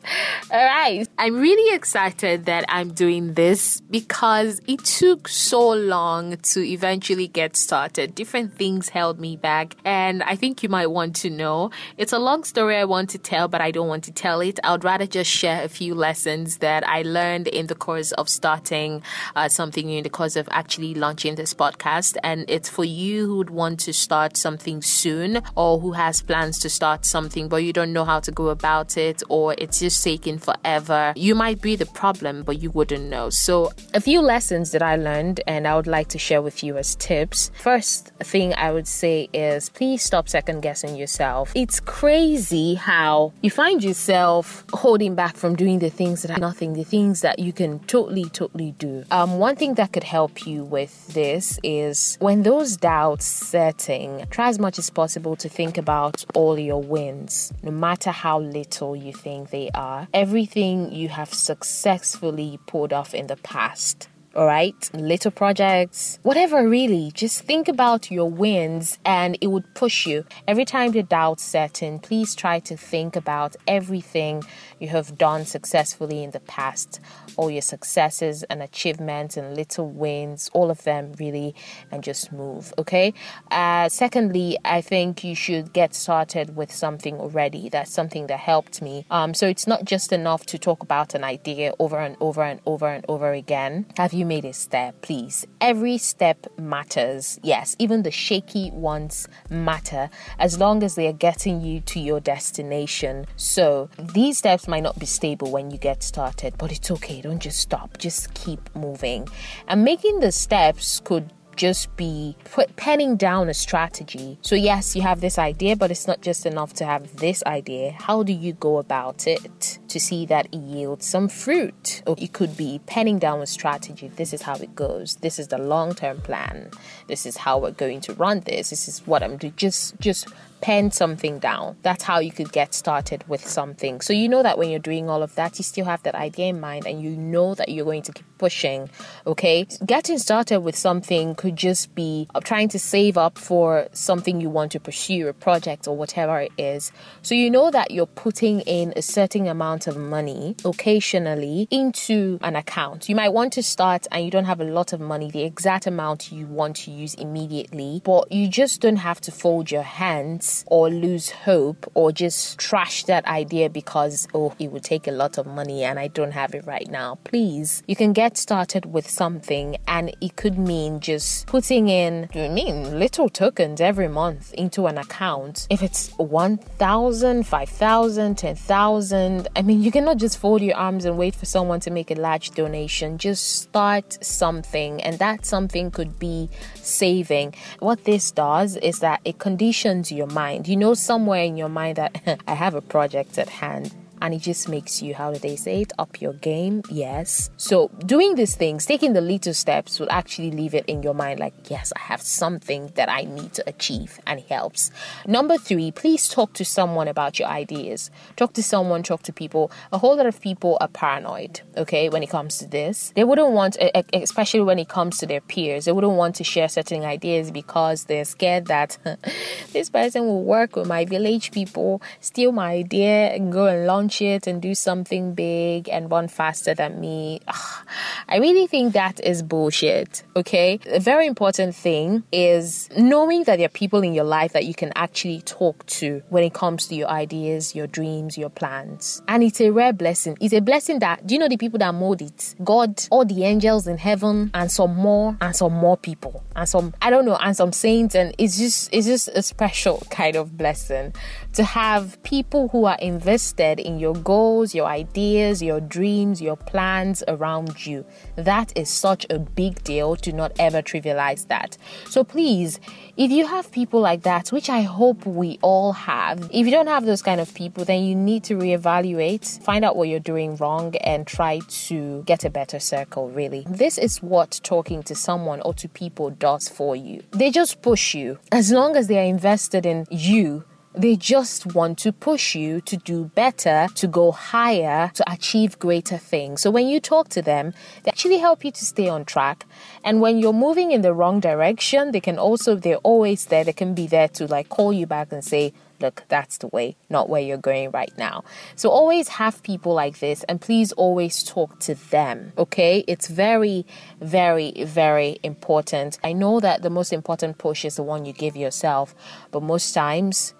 All 0.51 0.65
right. 0.65 1.07
I'm 1.17 1.39
really 1.39 1.75
excited 1.75 2.45
that 2.45 2.65
I'm 2.67 2.91
doing 2.91 3.35
this 3.35 3.81
because 3.81 4.61
it 4.67 4.83
took 4.83 5.27
so 5.27 5.69
long 5.69 6.37
to 6.37 6.65
eventually 6.65 7.27
get 7.27 7.55
started. 7.55 8.15
Different 8.15 8.53
things 8.57 8.89
held 8.89 9.19
me 9.19 9.37
back. 9.37 9.75
And 9.85 10.23
I 10.23 10.35
think 10.35 10.63
you 10.63 10.69
might 10.69 10.87
want 10.87 11.15
to 11.17 11.29
know. 11.29 11.71
It's 11.97 12.13
a 12.13 12.19
long 12.19 12.43
story 12.43 12.75
I 12.75 12.85
want 12.85 13.09
to 13.11 13.17
tell, 13.17 13.47
but 13.47 13.61
I 13.61 13.71
don't 13.71 13.87
want 13.87 14.03
to 14.05 14.11
tell 14.11 14.41
it. 14.41 14.59
I 14.63 14.71
would 14.71 14.83
rather 14.83 15.07
just 15.07 15.31
share 15.31 15.63
a 15.63 15.69
few 15.69 15.95
lessons 15.95 16.57
that 16.57 16.87
I 16.87 17.03
learned 17.03 17.47
in 17.47 17.67
the 17.67 17.75
course 17.75 18.11
of 18.13 18.27
starting 18.27 19.03
uh, 19.35 19.47
something 19.47 19.85
new, 19.85 19.99
in 19.99 20.03
the 20.03 20.09
course 20.09 20.35
of 20.35 20.49
actually 20.51 20.93
launching 20.95 21.35
this 21.35 21.53
podcast. 21.53 21.92
And 22.23 22.45
it's 22.47 22.69
for 22.69 22.83
you 22.83 23.27
who 23.27 23.37
would 23.37 23.49
want 23.49 23.79
to 23.81 23.93
start 23.93 24.37
something 24.37 24.81
soon 24.81 25.41
or 25.55 25.79
who 25.79 25.91
has 25.93 26.21
plans 26.21 26.57
to 26.59 26.69
start 26.69 27.05
something, 27.05 27.47
but 27.47 27.57
you 27.57 27.73
don't 27.73 27.93
know 27.93 28.05
how 28.05 28.19
to 28.21 28.31
go 28.31 28.49
about 28.49 28.97
it 28.97 29.21
or 29.29 29.55
it's 29.57 29.79
just 29.79 30.03
taking 30.03 30.37
forever. 30.39 31.13
You 31.15 31.35
might 31.35 31.61
be 31.61 31.75
the 31.75 31.85
problem, 31.85 32.43
but 32.43 32.61
you 32.61 32.71
wouldn't 32.71 33.09
know. 33.09 33.29
So, 33.29 33.71
a 33.93 34.01
few 34.01 34.21
lessons 34.21 34.71
that 34.71 34.81
I 34.81 34.95
learned 34.95 35.41
and 35.47 35.67
I 35.67 35.75
would 35.75 35.87
like 35.87 36.09
to 36.09 36.19
share 36.19 36.41
with 36.41 36.63
you 36.63 36.77
as 36.77 36.95
tips. 36.95 37.51
First 37.59 38.11
thing 38.19 38.53
I 38.55 38.71
would 38.71 38.87
say 38.87 39.29
is 39.33 39.69
please 39.69 40.01
stop 40.01 40.27
second 40.27 40.61
guessing 40.61 40.95
yourself. 40.95 41.51
It's 41.55 41.79
crazy 41.79 42.75
how 42.75 43.33
you 43.41 43.51
find 43.51 43.83
yourself 43.83 44.65
holding 44.73 45.15
back 45.15 45.35
from 45.35 45.55
doing 45.55 45.79
the 45.79 45.89
things 45.89 46.21
that 46.23 46.31
are 46.31 46.39
nothing, 46.39 46.73
the 46.73 46.83
things 46.83 47.21
that 47.21 47.39
you 47.39 47.53
can 47.53 47.79
totally, 47.93 48.25
totally 48.25 48.71
do. 48.77 49.03
Um, 49.11 49.37
one 49.37 49.55
thing 49.55 49.75
that 49.75 49.91
could 49.93 50.03
help 50.03 50.47
you 50.47 50.63
with 50.63 50.93
this 51.19 51.59
is 51.63 51.82
when 52.19 52.43
those 52.43 52.77
doubts 52.77 53.25
setting, 53.25 54.25
try 54.29 54.49
as 54.49 54.59
much 54.59 54.79
as 54.79 54.89
possible 54.89 55.35
to 55.37 55.49
think 55.49 55.77
about 55.77 56.23
all 56.33 56.57
your 56.57 56.81
wins, 56.81 57.51
no 57.61 57.71
matter 57.71 58.11
how 58.11 58.39
little 58.39 58.95
you 58.95 59.13
think 59.13 59.49
they 59.49 59.69
are, 59.73 60.07
everything 60.13 60.91
you 60.91 61.09
have 61.09 61.33
successfully 61.33 62.59
pulled 62.67 62.93
off 62.93 63.13
in 63.13 63.27
the 63.27 63.37
past 63.37 64.07
all 64.35 64.45
right? 64.45 64.89
Little 64.93 65.31
projects, 65.31 66.19
whatever 66.23 66.67
really. 66.67 67.11
Just 67.13 67.41
think 67.41 67.67
about 67.67 68.09
your 68.11 68.29
wins 68.29 68.97
and 69.05 69.37
it 69.41 69.47
would 69.47 69.73
push 69.75 70.05
you. 70.05 70.25
Every 70.47 70.65
time 70.65 70.91
doubts 71.01 71.43
set 71.43 71.81
in, 71.81 71.99
please 71.99 72.35
try 72.35 72.59
to 72.59 72.77
think 72.77 73.15
about 73.15 73.55
everything 73.67 74.43
you 74.79 74.89
have 74.89 75.17
done 75.17 75.45
successfully 75.45 76.23
in 76.23 76.31
the 76.31 76.39
past, 76.41 76.99
all 77.37 77.49
your 77.49 77.61
successes 77.61 78.43
and 78.43 78.61
achievements 78.61 79.37
and 79.37 79.55
little 79.55 79.89
wins, 79.89 80.49
all 80.53 80.69
of 80.69 80.83
them 80.83 81.13
really, 81.19 81.55
and 81.91 82.03
just 82.03 82.31
move, 82.31 82.73
okay? 82.77 83.13
Uh, 83.51 83.89
secondly, 83.89 84.57
I 84.65 84.81
think 84.81 85.23
you 85.23 85.35
should 85.35 85.73
get 85.73 85.95
started 85.95 86.55
with 86.55 86.71
something 86.71 87.17
already. 87.17 87.69
That's 87.69 87.91
something 87.91 88.27
that 88.27 88.39
helped 88.39 88.81
me. 88.81 89.05
Um, 89.09 89.33
so 89.33 89.47
it's 89.47 89.67
not 89.67 89.85
just 89.85 90.11
enough 90.11 90.45
to 90.47 90.57
talk 90.57 90.83
about 90.83 91.15
an 91.15 91.23
idea 91.23 91.73
over 91.79 91.97
and 91.97 92.17
over 92.19 92.43
and 92.43 92.59
over 92.65 92.87
and 92.87 93.05
over 93.07 93.31
again. 93.31 93.85
Have 93.97 94.13
you 94.13 94.22
you 94.23 94.27
made 94.27 94.45
a 94.45 94.53
step, 94.53 95.01
please. 95.01 95.45
Every 95.59 95.97
step 95.97 96.47
matters. 96.57 97.39
Yes, 97.43 97.75
even 97.77 98.03
the 98.03 98.11
shaky 98.11 98.71
ones 98.71 99.27
matter 99.49 100.09
as 100.39 100.57
long 100.57 100.81
as 100.81 100.95
they 100.95 101.07
are 101.07 101.19
getting 101.29 101.59
you 101.59 101.81
to 101.81 101.99
your 101.99 102.21
destination. 102.21 103.25
So 103.35 103.89
these 103.99 104.37
steps 104.37 104.65
might 104.65 104.83
not 104.83 104.97
be 104.97 105.05
stable 105.05 105.51
when 105.51 105.71
you 105.71 105.77
get 105.77 106.03
started, 106.03 106.57
but 106.57 106.71
it's 106.71 106.89
okay. 106.89 107.19
Don't 107.21 107.41
just 107.41 107.59
stop, 107.59 107.97
just 107.97 108.33
keep 108.33 108.73
moving. 108.75 109.27
And 109.67 109.83
making 109.83 110.21
the 110.21 110.31
steps 110.31 111.01
could 111.03 111.33
just 111.55 111.95
be 111.95 112.35
put, 112.45 112.75
penning 112.75 113.15
down 113.15 113.49
a 113.49 113.53
strategy. 113.53 114.37
So, 114.41 114.55
yes, 114.55 114.95
you 114.95 115.01
have 115.01 115.21
this 115.21 115.37
idea, 115.37 115.75
but 115.75 115.91
it's 115.91 116.07
not 116.07 116.21
just 116.21 116.45
enough 116.45 116.73
to 116.73 116.85
have 116.85 117.17
this 117.17 117.43
idea. 117.45 117.91
How 117.91 118.23
do 118.23 118.33
you 118.33 118.53
go 118.53 118.77
about 118.77 119.27
it 119.27 119.79
to 119.87 119.99
see 119.99 120.25
that 120.27 120.47
it 120.47 120.57
yields 120.57 121.05
some 121.05 121.29
fruit? 121.29 122.01
Or 122.07 122.15
it 122.17 122.33
could 122.33 122.57
be 122.57 122.81
penning 122.85 123.19
down 123.19 123.41
a 123.41 123.47
strategy. 123.47 124.09
This 124.09 124.33
is 124.33 124.41
how 124.41 124.55
it 124.55 124.75
goes. 124.75 125.15
This 125.17 125.39
is 125.39 125.49
the 125.49 125.57
long 125.57 125.93
term 125.95 126.21
plan. 126.21 126.71
This 127.07 127.25
is 127.25 127.37
how 127.37 127.59
we're 127.59 127.71
going 127.71 128.01
to 128.01 128.13
run 128.13 128.41
this. 128.41 128.69
This 128.69 128.87
is 128.87 129.05
what 129.05 129.23
I'm 129.23 129.37
doing. 129.37 129.53
Just, 129.55 129.99
just 129.99 130.27
pen 130.63 130.91
something 130.91 131.39
down. 131.39 131.75
That's 131.81 132.05
how 132.05 132.19
you 132.19 132.31
could 132.31 132.53
get 132.53 132.73
started 132.73 133.27
with 133.27 133.45
something. 133.45 133.99
So 133.99 134.13
you 134.13 134.29
know 134.29 134.41
that 134.43 134.57
when 134.57 134.69
you're 134.69 134.79
doing 134.79 135.09
all 135.09 135.21
of 135.21 135.35
that, 135.35 135.59
you 135.59 135.63
still 135.63 135.83
have 135.83 136.01
that 136.03 136.15
idea 136.15 136.47
in 136.47 136.61
mind 136.61 136.87
and 136.87 137.03
you 137.03 137.09
know 137.09 137.53
that 137.55 137.67
you're 137.67 137.83
going 137.83 138.03
to 138.03 138.13
keep 138.13 138.25
pushing. 138.37 138.89
Okay. 139.27 139.67
Getting 139.85 140.17
started 140.17 140.61
with 140.61 140.77
something 140.77 141.35
could 141.35 141.57
just 141.57 141.93
be 141.95 142.29
trying 142.45 142.69
to 142.69 142.79
save 142.79 143.17
up 143.17 143.37
for 143.37 143.89
something 143.91 144.39
you 144.39 144.49
want 144.49 144.71
to 144.71 144.79
pursue, 144.79 145.27
a 145.27 145.33
project 145.33 145.85
or 145.85 145.97
whatever 145.97 146.39
it 146.39 146.53
is. 146.57 146.93
So 147.23 147.35
you 147.35 147.51
know 147.51 147.69
that 147.69 147.91
you're 147.91 148.05
putting 148.05 148.61
in 148.61 148.93
a 148.95 149.01
certain 149.01 149.47
amount 149.47 149.87
of 149.87 149.97
money 149.97 150.55
occasionally 150.63 151.67
into 151.71 152.39
an 152.41 152.55
account. 152.55 153.09
You 153.09 153.17
might 153.17 153.33
want 153.33 153.51
to 153.53 153.63
start 153.63 154.07
and 154.13 154.23
you 154.23 154.31
don't 154.31 154.45
have 154.45 154.61
a 154.61 154.65
lot 154.79 154.93
of 154.93 155.01
money, 155.01 155.29
the 155.29 155.43
exact 155.43 155.87
amount 155.87 156.31
you 156.31 156.45
want 156.45 156.77
to 156.77 156.91
use 156.91 157.15
immediately, 157.15 158.01
but 158.05 158.31
you 158.31 158.47
just 158.47 158.79
don't 158.79 159.03
have 159.09 159.19
to 159.21 159.31
fold 159.31 159.69
your 159.69 159.83
hands 159.83 160.52
or 160.67 160.89
lose 160.89 161.29
hope 161.47 161.89
or 161.93 162.11
just 162.11 162.57
trash 162.57 163.03
that 163.05 163.25
idea 163.25 163.69
because, 163.69 164.27
oh, 164.33 164.53
it 164.59 164.71
would 164.71 164.83
take 164.83 165.07
a 165.07 165.11
lot 165.11 165.37
of 165.37 165.45
money 165.45 165.83
and 165.83 165.99
I 165.99 166.07
don't 166.07 166.31
have 166.31 166.53
it 166.53 166.65
right 166.65 166.89
now. 166.89 167.17
Please, 167.23 167.83
you 167.87 167.95
can 167.95 168.13
get 168.13 168.37
started 168.37 168.85
with 168.95 169.09
something 169.09 169.77
and 169.87 170.15
it 170.21 170.35
could 170.35 170.57
mean 170.57 170.99
just 170.99 171.47
putting 171.47 171.87
in, 171.87 172.29
I 172.35 172.49
mean, 172.49 172.99
little 172.99 173.29
tokens 173.29 173.81
every 173.81 174.07
month 174.07 174.53
into 174.53 174.87
an 174.87 174.97
account. 174.97 175.67
If 175.69 175.81
it's 175.81 176.09
1,000, 176.17 177.47
5,000, 177.47 178.37
10,000, 178.37 179.47
I 179.55 179.61
mean, 179.61 179.81
you 179.81 179.91
cannot 179.91 180.17
just 180.17 180.37
fold 180.37 180.61
your 180.61 180.75
arms 180.75 181.05
and 181.05 181.17
wait 181.17 181.35
for 181.35 181.45
someone 181.45 181.79
to 181.81 181.91
make 181.91 182.11
a 182.11 182.15
large 182.15 182.51
donation. 182.51 183.17
Just 183.17 183.61
start 183.61 184.23
something, 184.23 185.01
and 185.01 185.19
that 185.19 185.45
something 185.45 185.91
could 185.91 186.19
be 186.19 186.49
saving. 186.75 187.53
What 187.79 188.03
this 188.03 188.31
does 188.31 188.75
is 188.77 188.99
that 188.99 189.21
it 189.25 189.39
conditions 189.39 190.11
your 190.11 190.27
mind 190.27 190.42
mind. 190.43 190.67
You 190.67 190.77
know, 190.77 190.93
somewhere 190.93 191.43
in 191.43 191.55
your 191.57 191.69
mind 191.69 191.95
that 191.97 192.11
I 192.51 192.53
have 192.53 192.75
a 192.75 192.81
project 192.81 193.37
at 193.37 193.49
hand 193.49 193.93
and 194.23 194.33
it 194.33 194.41
just 194.41 194.69
makes 194.69 195.01
you, 195.01 195.13
how 195.13 195.33
do 195.33 195.37
they 195.37 195.57
say 195.57 195.81
it, 195.81 195.91
up 195.99 196.21
your 196.21 196.31
game. 196.31 196.81
Yes. 196.89 197.51
So 197.57 197.89
doing 198.05 198.35
these 198.35 198.55
things, 198.55 198.85
taking 198.85 199.11
the 199.11 199.19
little 199.19 199.53
steps 199.53 199.99
will 199.99 200.09
actually 200.09 200.49
leave 200.49 200.73
it 200.73 200.85
in 200.85 201.03
your 201.03 201.13
mind 201.13 201.41
like, 201.41 201.53
yes, 201.69 201.91
I 201.93 201.99
have 201.99 202.21
something 202.21 202.87
that 202.95 203.09
I 203.09 203.23
need 203.23 203.53
to 203.55 203.63
achieve 203.67 204.21
and 204.25 204.39
it 204.39 204.47
helps. 204.47 204.91
Number 205.27 205.57
three, 205.57 205.91
please 205.91 206.29
talk 206.29 206.53
to 206.53 206.63
someone 206.63 207.09
about 207.09 207.37
your 207.37 207.49
ideas. 207.49 208.09
Talk 208.37 208.53
to 208.53 208.63
someone, 208.63 209.03
talk 209.03 209.23
to 209.23 209.33
people. 209.33 209.69
A 209.91 209.97
whole 209.97 210.15
lot 210.15 210.25
of 210.25 210.39
people 210.39 210.77
are 210.79 210.87
paranoid, 210.87 211.59
okay, 211.75 212.07
when 212.07 212.23
it 212.23 212.29
comes 212.29 212.57
to 212.59 212.65
this. 212.65 213.11
They 213.17 213.25
wouldn't 213.25 213.51
want, 213.51 213.75
especially 214.13 214.61
when 214.61 214.79
it 214.79 214.87
comes 214.87 215.17
to 215.17 215.25
their 215.25 215.41
peers, 215.41 215.83
they 215.83 215.91
wouldn't 215.91 216.13
want 216.13 216.35
to 216.37 216.45
share 216.45 216.69
certain 216.69 217.03
ideas 217.03 217.51
because 217.51 218.05
they're 218.05 218.23
scared 218.23 218.67
that 218.67 218.97
this 219.73 219.89
person 219.89 220.25
will 220.25 220.45
work 220.45 220.77
with 220.77 220.87
my 220.87 221.03
village 221.03 221.51
people, 221.51 222.01
steal 222.21 222.53
my 222.53 222.71
idea, 222.71 223.33
and 223.33 223.51
go 223.51 223.65
and 223.65 223.85
launch 223.85 224.12
launch 224.12 224.12
it 224.21 224.47
and 224.47 224.61
do 224.61 224.75
something 224.75 225.33
big 225.33 225.89
and 225.89 226.09
run 226.11 226.27
faster 226.27 226.73
than 226.73 226.99
me. 226.99 227.39
Ugh, 227.47 227.87
I 228.27 228.37
really 228.37 228.67
think 228.67 228.93
that 228.93 229.19
is 229.23 229.41
bullshit. 229.43 230.23
Okay. 230.35 230.79
A 230.87 230.99
very 230.99 231.27
important 231.27 231.75
thing 231.75 232.23
is 232.31 232.89
knowing 232.97 233.43
that 233.43 233.57
there 233.57 233.65
are 233.65 233.69
people 233.69 234.01
in 234.01 234.13
your 234.13 234.23
life 234.25 234.53
that 234.53 234.65
you 234.65 234.73
can 234.73 234.91
actually 234.95 235.41
talk 235.41 235.85
to 235.85 236.21
when 236.29 236.43
it 236.43 236.53
comes 236.53 236.87
to 236.87 236.95
your 236.95 237.07
ideas, 237.09 237.75
your 237.75 237.87
dreams, 237.87 238.37
your 238.37 238.49
plans. 238.49 239.21
And 239.27 239.43
it's 239.43 239.61
a 239.61 239.69
rare 239.69 239.93
blessing. 239.93 240.37
It's 240.41 240.53
a 240.53 240.59
blessing 240.59 240.99
that, 240.99 241.25
do 241.25 241.35
you 241.35 241.39
know 241.39 241.47
the 241.47 241.57
people 241.57 241.79
that 241.79 241.93
mold 241.93 242.21
it? 242.21 242.55
God, 242.63 243.01
all 243.09 243.25
the 243.25 243.43
angels 243.43 243.87
in 243.87 243.97
heaven, 243.97 244.51
and 244.53 244.71
some 244.71 244.95
more, 244.95 245.37
and 245.39 245.55
some 245.55 245.73
more 245.73 245.95
people, 245.95 246.43
and 246.55 246.67
some, 246.67 246.93
I 247.01 247.09
don't 247.09 247.25
know, 247.25 247.37
and 247.37 247.55
some 247.55 247.71
saints. 247.71 248.15
And 248.15 248.35
it's 248.37 248.57
just, 248.57 248.89
it's 248.91 249.07
just 249.07 249.29
a 249.29 249.41
special 249.41 250.03
kind 250.09 250.35
of 250.35 250.57
blessing 250.57 251.13
to 251.53 251.63
have 251.63 252.21
people 252.23 252.67
who 252.69 252.85
are 252.85 252.97
invested 252.99 253.79
in 253.79 253.99
your 253.99 254.02
goals, 254.11 254.75
your 254.75 254.87
ideas, 254.87 255.63
your 255.63 255.79
dreams, 255.79 256.41
your 256.41 256.57
plans 256.57 257.23
around 257.29 257.85
you. 257.85 258.03
That 258.35 258.75
is 258.75 258.89
such 258.89 259.25
a 259.29 259.39
big 259.39 259.81
deal 259.85 260.15
Do 260.15 260.33
not 260.33 260.51
ever 260.59 260.81
trivialize 260.81 261.47
that. 261.47 261.77
So 262.09 262.25
please, 262.25 262.79
if 263.15 263.31
you 263.31 263.47
have 263.47 263.71
people 263.71 264.01
like 264.01 264.23
that, 264.23 264.49
which 264.49 264.69
I 264.69 264.81
hope 264.81 265.25
we 265.25 265.59
all 265.61 265.93
have, 265.93 266.49
if 266.51 266.65
you 266.65 266.71
don't 266.71 266.87
have 266.87 267.05
those 267.05 267.21
kind 267.21 267.39
of 267.39 267.53
people, 267.53 267.85
then 267.85 268.03
you 268.03 268.15
need 268.15 268.43
to 268.45 268.55
reevaluate, 268.55 269.63
find 269.63 269.85
out 269.85 269.95
what 269.95 270.09
you're 270.09 270.19
doing 270.19 270.55
wrong, 270.57 270.95
and 270.97 271.25
try 271.25 271.59
to 271.87 272.23
get 272.25 272.43
a 272.43 272.49
better 272.49 272.79
circle, 272.79 273.29
really. 273.29 273.65
This 273.69 273.97
is 273.97 274.21
what 274.21 274.59
talking 274.63 275.03
to 275.03 275.15
someone 275.15 275.61
or 275.61 275.73
to 275.75 275.87
people 275.87 276.31
does 276.31 276.67
for 276.67 276.95
you. 276.95 277.23
They 277.31 277.51
just 277.51 277.81
push 277.81 278.15
you. 278.15 278.39
As 278.51 278.71
long 278.71 278.95
as 278.95 279.07
they 279.07 279.19
are 279.19 279.23
invested 279.23 279.85
in 279.85 280.07
you, 280.09 280.63
they 280.95 281.15
just 281.15 281.73
want 281.73 281.97
to 281.99 282.11
push 282.11 282.55
you 282.55 282.81
to 282.81 282.97
do 282.97 283.25
better, 283.25 283.87
to 283.95 284.07
go 284.07 284.31
higher, 284.31 285.11
to 285.15 285.31
achieve 285.31 285.79
greater 285.79 286.17
things. 286.17 286.61
So 286.61 286.69
when 286.71 286.87
you 286.87 286.99
talk 286.99 287.29
to 287.29 287.41
them, 287.41 287.73
they 288.03 288.09
actually 288.09 288.37
help 288.37 288.63
you 288.63 288.71
to 288.71 288.85
stay 288.85 289.09
on 289.09 289.25
track. 289.25 289.65
And 290.03 290.21
when 290.21 290.37
you're 290.37 290.53
moving 290.53 290.91
in 290.91 291.01
the 291.01 291.13
wrong 291.13 291.39
direction, 291.39 292.11
they 292.11 292.19
can 292.19 292.37
also, 292.37 292.75
they're 292.75 292.97
always 292.97 293.45
there. 293.45 293.63
They 293.63 293.73
can 293.73 293.93
be 293.93 294.07
there 294.07 294.27
to 294.29 294.47
like 294.47 294.69
call 294.69 294.93
you 294.93 295.07
back 295.07 295.31
and 295.31 295.43
say, 295.43 295.73
look, 295.99 296.23
that's 296.27 296.57
the 296.57 296.67
way, 296.67 296.95
not 297.09 297.29
where 297.29 297.41
you're 297.41 297.57
going 297.57 297.89
right 297.91 298.11
now. 298.17 298.43
So 298.75 298.89
always 298.89 299.29
have 299.29 299.63
people 299.63 299.93
like 299.93 300.19
this 300.19 300.43
and 300.43 300.59
please 300.59 300.91
always 300.91 301.43
talk 301.43 301.79
to 301.81 301.95
them, 301.95 302.51
okay? 302.57 303.05
It's 303.07 303.29
very, 303.29 303.85
very, 304.19 304.83
very 304.83 305.39
important. 305.43 306.19
I 306.23 306.33
know 306.33 306.59
that 306.59 306.81
the 306.81 306.89
most 306.89 307.13
important 307.13 307.57
push 307.57 307.85
is 307.85 307.95
the 307.95 308.03
one 308.03 308.25
you 308.25 308.33
give 308.33 308.57
yourself, 308.57 309.15
but 309.51 309.63
most 309.63 309.93
times, 309.93 310.53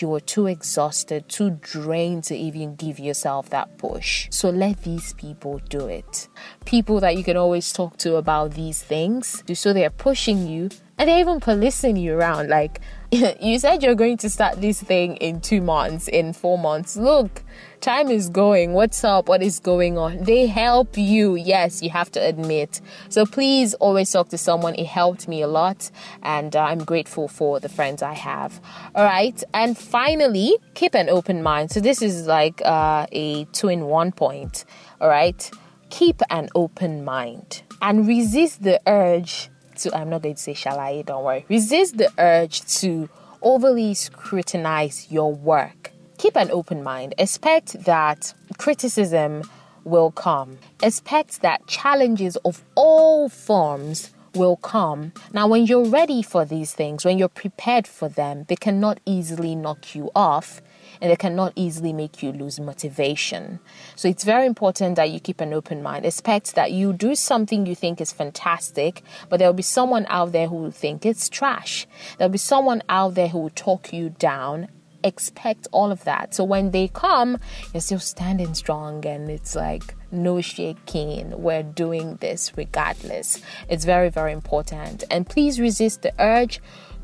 you 0.00 0.08
were 0.08 0.20
too 0.20 0.46
exhausted, 0.46 1.28
too 1.28 1.58
drained 1.60 2.24
to 2.24 2.36
even 2.36 2.76
give 2.76 2.98
yourself 2.98 3.50
that 3.50 3.78
push. 3.78 4.28
So 4.30 4.50
let 4.50 4.82
these 4.82 5.12
people 5.14 5.60
do 5.68 5.86
it. 5.86 6.28
People 6.64 7.00
that 7.00 7.16
you 7.16 7.24
can 7.24 7.36
always 7.36 7.72
talk 7.72 7.96
to 7.98 8.16
about 8.16 8.52
these 8.52 8.82
things, 8.82 9.42
so 9.54 9.72
they're 9.72 9.90
pushing 9.90 10.46
you 10.46 10.70
and 10.98 11.08
they 11.08 11.20
even 11.20 11.40
policing 11.40 11.96
you 11.96 12.16
around. 12.16 12.48
Like, 12.48 12.80
you 13.12 13.58
said 13.58 13.82
you're 13.82 13.94
going 13.94 14.16
to 14.18 14.30
start 14.30 14.60
this 14.60 14.82
thing 14.82 15.16
in 15.16 15.40
two 15.40 15.60
months, 15.60 16.08
in 16.08 16.32
four 16.32 16.58
months. 16.58 16.96
Look, 16.96 17.42
time 17.80 18.08
is 18.08 18.30
going. 18.30 18.72
What's 18.72 19.04
up? 19.04 19.28
What 19.28 19.42
is 19.42 19.60
going 19.60 19.98
on? 19.98 20.24
They 20.24 20.46
help 20.46 20.96
you. 20.96 21.34
Yes, 21.36 21.82
you 21.82 21.90
have 21.90 22.10
to 22.12 22.20
admit. 22.20 22.80
So 23.08 23.26
please 23.26 23.74
always 23.74 24.10
talk 24.10 24.30
to 24.30 24.38
someone. 24.38 24.74
It 24.74 24.86
helped 24.86 25.28
me 25.28 25.42
a 25.42 25.48
lot, 25.48 25.90
and 26.22 26.56
uh, 26.56 26.64
I'm 26.64 26.84
grateful 26.84 27.28
for 27.28 27.60
the 27.60 27.68
friends 27.68 28.02
I 28.02 28.14
have. 28.14 28.60
All 28.94 29.04
right. 29.04 29.42
And 29.52 29.76
finally, 29.76 30.56
keep 30.74 30.94
an 30.94 31.08
open 31.08 31.42
mind. 31.42 31.70
So 31.70 31.80
this 31.80 32.00
is 32.00 32.26
like 32.26 32.62
uh, 32.64 33.06
a 33.12 33.44
two 33.52 33.68
in 33.68 33.84
one 33.84 34.12
point. 34.12 34.64
All 35.00 35.08
right. 35.08 35.50
Keep 35.90 36.22
an 36.30 36.48
open 36.54 37.04
mind 37.04 37.62
and 37.80 38.08
resist 38.08 38.62
the 38.62 38.80
urge 38.88 39.50
to, 39.78 39.96
I'm 39.96 40.10
not 40.10 40.22
going 40.22 40.34
to 40.34 40.40
say 40.40 40.54
shalaye, 40.54 41.04
don't 41.04 41.24
worry. 41.24 41.44
Resist 41.48 41.98
the 41.98 42.10
urge 42.18 42.62
to 42.80 43.08
overly 43.42 43.94
scrutinize 43.94 45.06
your 45.10 45.32
work. 45.32 45.92
Keep 46.18 46.36
an 46.36 46.50
open 46.50 46.82
mind. 46.82 47.14
Expect 47.18 47.84
that 47.84 48.34
criticism 48.58 49.42
will 49.84 50.10
come. 50.10 50.58
Expect 50.82 51.42
that 51.42 51.66
challenges 51.66 52.36
of 52.44 52.64
all 52.74 53.28
forms 53.28 54.12
will 54.34 54.56
come. 54.56 55.12
Now, 55.32 55.48
when 55.48 55.66
you're 55.66 55.86
ready 55.86 56.22
for 56.22 56.44
these 56.44 56.74
things, 56.74 57.04
when 57.04 57.18
you're 57.18 57.28
prepared 57.28 57.86
for 57.86 58.08
them, 58.08 58.44
they 58.48 58.56
cannot 58.56 59.00
easily 59.06 59.54
knock 59.54 59.94
you 59.94 60.10
off 60.14 60.60
and 61.00 61.10
they 61.10 61.16
cannot 61.16 61.52
easily 61.56 61.92
make 61.92 62.22
you 62.22 62.32
lose 62.32 62.60
motivation. 62.60 63.60
So 63.94 64.08
it's 64.08 64.24
very 64.24 64.46
important 64.46 64.96
that 64.96 65.10
you 65.10 65.20
keep 65.20 65.40
an 65.40 65.52
open 65.52 65.82
mind. 65.82 66.06
Expect 66.06 66.54
that 66.54 66.72
you 66.72 66.92
do 66.92 67.14
something 67.14 67.66
you 67.66 67.74
think 67.74 68.00
is 68.00 68.12
fantastic, 68.12 69.02
but 69.28 69.38
there'll 69.38 69.54
be 69.54 69.62
someone 69.62 70.06
out 70.08 70.32
there 70.32 70.48
who 70.48 70.56
will 70.56 70.70
think 70.70 71.06
it's 71.06 71.28
trash. 71.28 71.86
There'll 72.18 72.32
be 72.32 72.38
someone 72.38 72.82
out 72.88 73.14
there 73.14 73.28
who 73.28 73.38
will 73.38 73.50
talk 73.50 73.92
you 73.92 74.10
down 74.10 74.68
expect 75.06 75.68
all 75.72 75.92
of 75.92 76.04
that. 76.04 76.34
So 76.34 76.44
when 76.44 76.72
they 76.72 76.88
come, 76.88 77.38
you're 77.72 77.80
still 77.80 78.00
standing 78.00 78.54
strong 78.54 79.06
and 79.06 79.30
it's 79.30 79.54
like 79.54 79.94
no 80.10 80.40
shaking. 80.40 81.30
We're 81.40 81.62
doing 81.62 82.16
this 82.16 82.52
regardless. 82.56 83.40
It's 83.68 83.84
very, 83.84 84.10
very 84.10 84.32
important. 84.32 85.04
And 85.10 85.28
please 85.28 85.60
resist 85.60 86.02
the 86.02 86.12
urge 86.18 86.60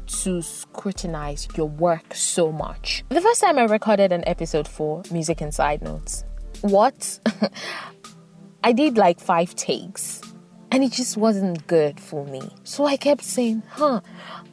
to 0.07 0.43
scrutinize 0.43 1.49
your 1.57 1.69
work 1.69 2.15
so 2.15 2.53
much. 2.53 3.05
The 3.09 3.21
first 3.21 3.41
time 3.41 3.59
I 3.59 3.65
recorded 3.65 4.12
an 4.12 4.27
episode 4.27 4.69
for 4.69 5.03
Music 5.11 5.41
and 5.41 5.53
Side 5.55 5.83
Notes, 5.83 6.25
what? 6.61 7.19
I 8.65 8.73
did 8.73 8.97
like 8.97 9.21
five 9.21 9.55
takes 9.57 10.21
and 10.72 10.82
it 10.82 10.90
just 10.90 11.18
wasn't 11.18 11.66
good 11.66 12.00
for 12.00 12.24
me. 12.24 12.40
So 12.64 12.87
I 12.87 12.96
kept 12.96 13.22
saying, 13.22 13.62
huh, 13.72 14.00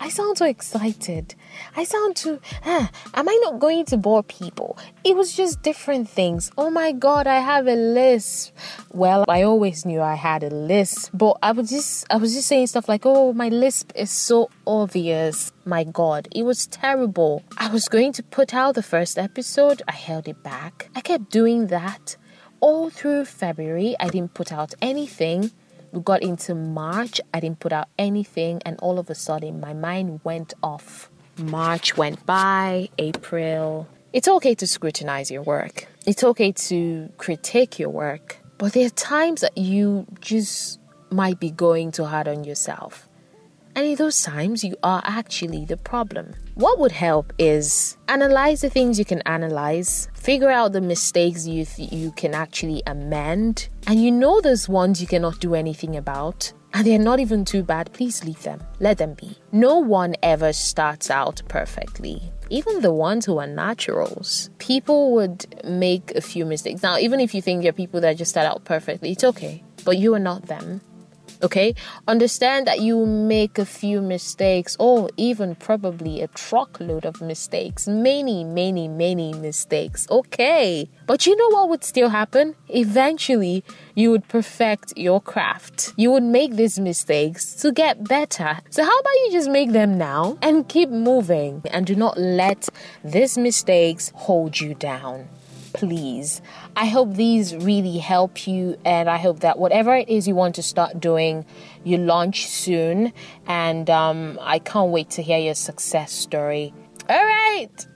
I 0.01 0.10
sound 0.10 0.38
so 0.38 0.45
excited. 0.45 1.34
I 1.77 1.86
sound 1.86 2.17
too, 2.17 2.41
huh, 2.62 2.88
am 3.13 3.29
I 3.29 3.39
not 3.41 3.60
going 3.60 3.86
to 3.86 3.97
bore 3.97 4.21
people? 4.23 4.77
It 5.05 5.15
was 5.15 5.34
just 5.34 5.62
different 5.62 6.10
things. 6.10 6.51
Oh 6.58 6.69
my 6.69 6.91
God, 6.91 7.25
I 7.25 7.39
have 7.39 7.67
a 7.67 7.75
list. 7.75 8.51
Well, 8.91 9.23
I 9.29 9.43
always 9.43 9.86
knew 9.86 10.01
I 10.01 10.15
had 10.15 10.43
a 10.43 10.49
list, 10.49 11.10
but 11.13 11.38
I 11.41 11.53
was 11.53 11.69
just, 11.69 12.05
I 12.10 12.17
was 12.17 12.34
just 12.34 12.49
saying 12.49 12.67
stuff 12.67 12.89
like, 12.89 13.05
oh, 13.05 13.32
my 13.32 13.47
lisp 13.47 13.93
is 13.95 14.12
so 14.12 14.49
obvious. 14.67 15.53
My 15.63 15.86
God, 15.86 16.27
it 16.36 16.43
was 16.43 16.67
terrible. 16.67 17.43
I 17.58 17.69
was 17.69 17.88
going 17.88 18.12
to 18.13 18.23
put 18.23 18.53
out 18.53 18.75
the 18.75 18.84
first 18.84 19.17
episode. 19.17 19.82
I 19.88 19.93
held 19.93 20.27
it 20.27 20.43
back. 20.43 20.89
I 20.97 20.99
kept 20.99 21.32
doing 21.32 21.67
that 21.67 22.17
all 22.60 22.89
through 22.89 23.23
February. 23.23 23.95
I 24.01 24.10
didn't 24.10 24.34
put 24.34 24.51
out 24.51 24.73
anything 24.82 25.51
we 25.91 26.02
got 26.02 26.21
into 26.21 26.56
March, 26.56 27.19
I 27.34 27.39
didn't 27.39 27.60
put 27.60 27.73
out 27.73 27.88
anything, 27.97 28.62
and 28.65 28.78
all 28.80 28.99
of 28.99 29.10
a 29.10 29.15
sudden 29.15 29.60
my 29.60 29.73
mind 29.73 30.21
went 30.23 30.54
off. 30.62 31.10
March 31.38 31.97
went 31.97 32.25
by, 32.25 32.89
April. 32.97 33.88
It's 34.13 34.28
okay 34.28 34.56
to 34.56 34.67
scrutinize 34.67 35.32
your 35.32 35.41
work, 35.41 35.88
it's 36.06 36.23
okay 36.23 36.52
to 36.52 37.10
critique 37.17 37.80
your 37.80 37.89
work, 37.89 38.38
but 38.58 38.73
there 38.73 38.86
are 38.86 38.89
times 38.91 39.41
that 39.41 39.58
you 39.58 40.06
just 40.21 40.80
might 41.12 41.39
be 41.39 41.49
going 41.49 41.91
too 41.91 42.06
hard 42.06 42.28
on 42.28 42.43
yourself. 42.43 43.09
And 43.75 43.86
in 43.86 43.95
those 43.95 44.21
times, 44.21 44.63
you 44.63 44.75
are 44.84 45.01
actually 45.05 45.65
the 45.65 45.77
problem. 45.77 46.34
What 46.55 46.79
would 46.79 46.91
help 46.91 47.32
is 47.38 47.97
analyze 48.08 48.62
the 48.62 48.69
things 48.69 48.99
you 48.99 49.05
can 49.05 49.21
analyze, 49.21 50.10
figure 50.13 50.49
out 50.49 50.73
the 50.73 50.82
mistakes 50.82 51.47
you 51.47 51.65
th- 51.65 51.91
you 51.91 52.12
can 52.12 52.34
actually 52.34 52.84
amend, 52.88 53.69
and 53.88 54.03
you 54.03 54.12
know 54.12 54.41
those 54.41 54.67
ones 54.67 55.01
you 55.01 55.08
cannot 55.08 55.39
do 55.39 55.55
anything 55.55 55.95
about. 55.95 56.51
And 56.73 56.86
they're 56.86 56.99
not 56.99 57.19
even 57.19 57.45
too 57.45 57.63
bad, 57.63 57.91
please 57.93 58.23
leave 58.23 58.43
them. 58.43 58.62
Let 58.79 58.99
them 58.99 59.15
be. 59.15 59.36
No 59.51 59.79
one 59.79 60.15
ever 60.21 60.53
starts 60.53 61.10
out 61.10 61.41
perfectly 61.47 62.32
even 62.49 62.82
the 62.82 62.93
ones 62.93 63.25
who 63.25 63.38
are 63.38 63.47
naturals, 63.47 64.49
people 64.58 65.12
would 65.13 65.63
make 65.63 66.12
a 66.15 66.21
few 66.21 66.45
mistakes. 66.45 66.84
Now, 66.84 66.97
even 66.97 67.19
if 67.19 67.34
you 67.34 67.41
think 67.41 67.63
you're 67.63 67.73
people 67.73 68.01
that 68.01 68.17
just 68.17 68.32
start 68.32 68.47
out 68.47 68.63
perfectly, 68.65 69.12
it's 69.12 69.23
okay, 69.23 69.63
but 69.86 69.97
you 69.97 70.13
are 70.15 70.19
not 70.19 70.47
them. 70.47 70.82
Okay, 71.41 71.73
understand 72.06 72.67
that 72.67 72.82
you 72.82 73.06
make 73.06 73.58
a 73.58 73.65
few 73.65 74.02
mistakes, 74.02 74.75
or 74.78 75.10
even 75.15 75.56
probably 75.56 76.21
a 76.21 76.28
truckload 76.28 77.06
of 77.06 77.21
mistakes, 77.21 77.88
many, 77.88 78.43
many, 78.43 78.89
many 78.89 79.32
mistakes. 79.34 80.06
Okay, 80.12 80.89
but 81.08 81.25
you 81.25 81.38
know 81.38 81.47
what 81.56 81.69
would 81.69 81.86
still 81.86 82.10
happen? 82.10 82.56
Eventually, 82.67 83.63
you 83.95 84.12
would 84.12 84.28
perfect 84.28 84.97
your 84.97 85.21
craft. 85.21 85.93
You 85.95 86.12
would 86.12 86.23
make 86.23 86.58
these 86.58 86.78
mistakes 86.78 87.54
to 87.62 87.71
get 87.71 88.04
better. 88.04 88.60
So, 88.69 88.84
how 88.84 88.99
about 88.99 89.13
you 89.23 89.30
just 89.32 89.49
make 89.49 89.71
them 89.71 89.97
now 89.97 90.38
and 90.41 90.67
keep 90.67 90.89
moving 90.89 91.62
and 91.71 91.86
do 91.86 91.95
not 91.95 92.17
let 92.17 92.67
these 93.02 93.38
mistakes 93.38 94.12
hold 94.13 94.60
you 94.60 94.73
down? 94.73 95.30
Please. 95.73 96.41
I 96.75 96.86
hope 96.86 97.13
these 97.13 97.55
really 97.55 97.97
help 97.97 98.47
you, 98.47 98.77
and 98.86 99.10
I 99.10 99.17
hope 99.17 99.41
that 99.41 99.58
whatever 99.58 99.95
it 99.95 100.10
is 100.10 100.27
you 100.27 100.36
want 100.36 100.55
to 100.55 100.63
start 100.63 100.99
doing, 100.99 101.45
you 101.84 101.97
launch 101.97 102.47
soon. 102.47 103.13
And 103.47 103.89
um, 103.89 104.38
I 104.41 104.60
can't 104.60 104.91
wait 104.91 105.10
to 105.12 105.21
hear 105.21 105.39
your 105.39 105.55
success 105.55 106.12
story. 106.12 106.73
All 107.10 107.25
right. 107.25 107.88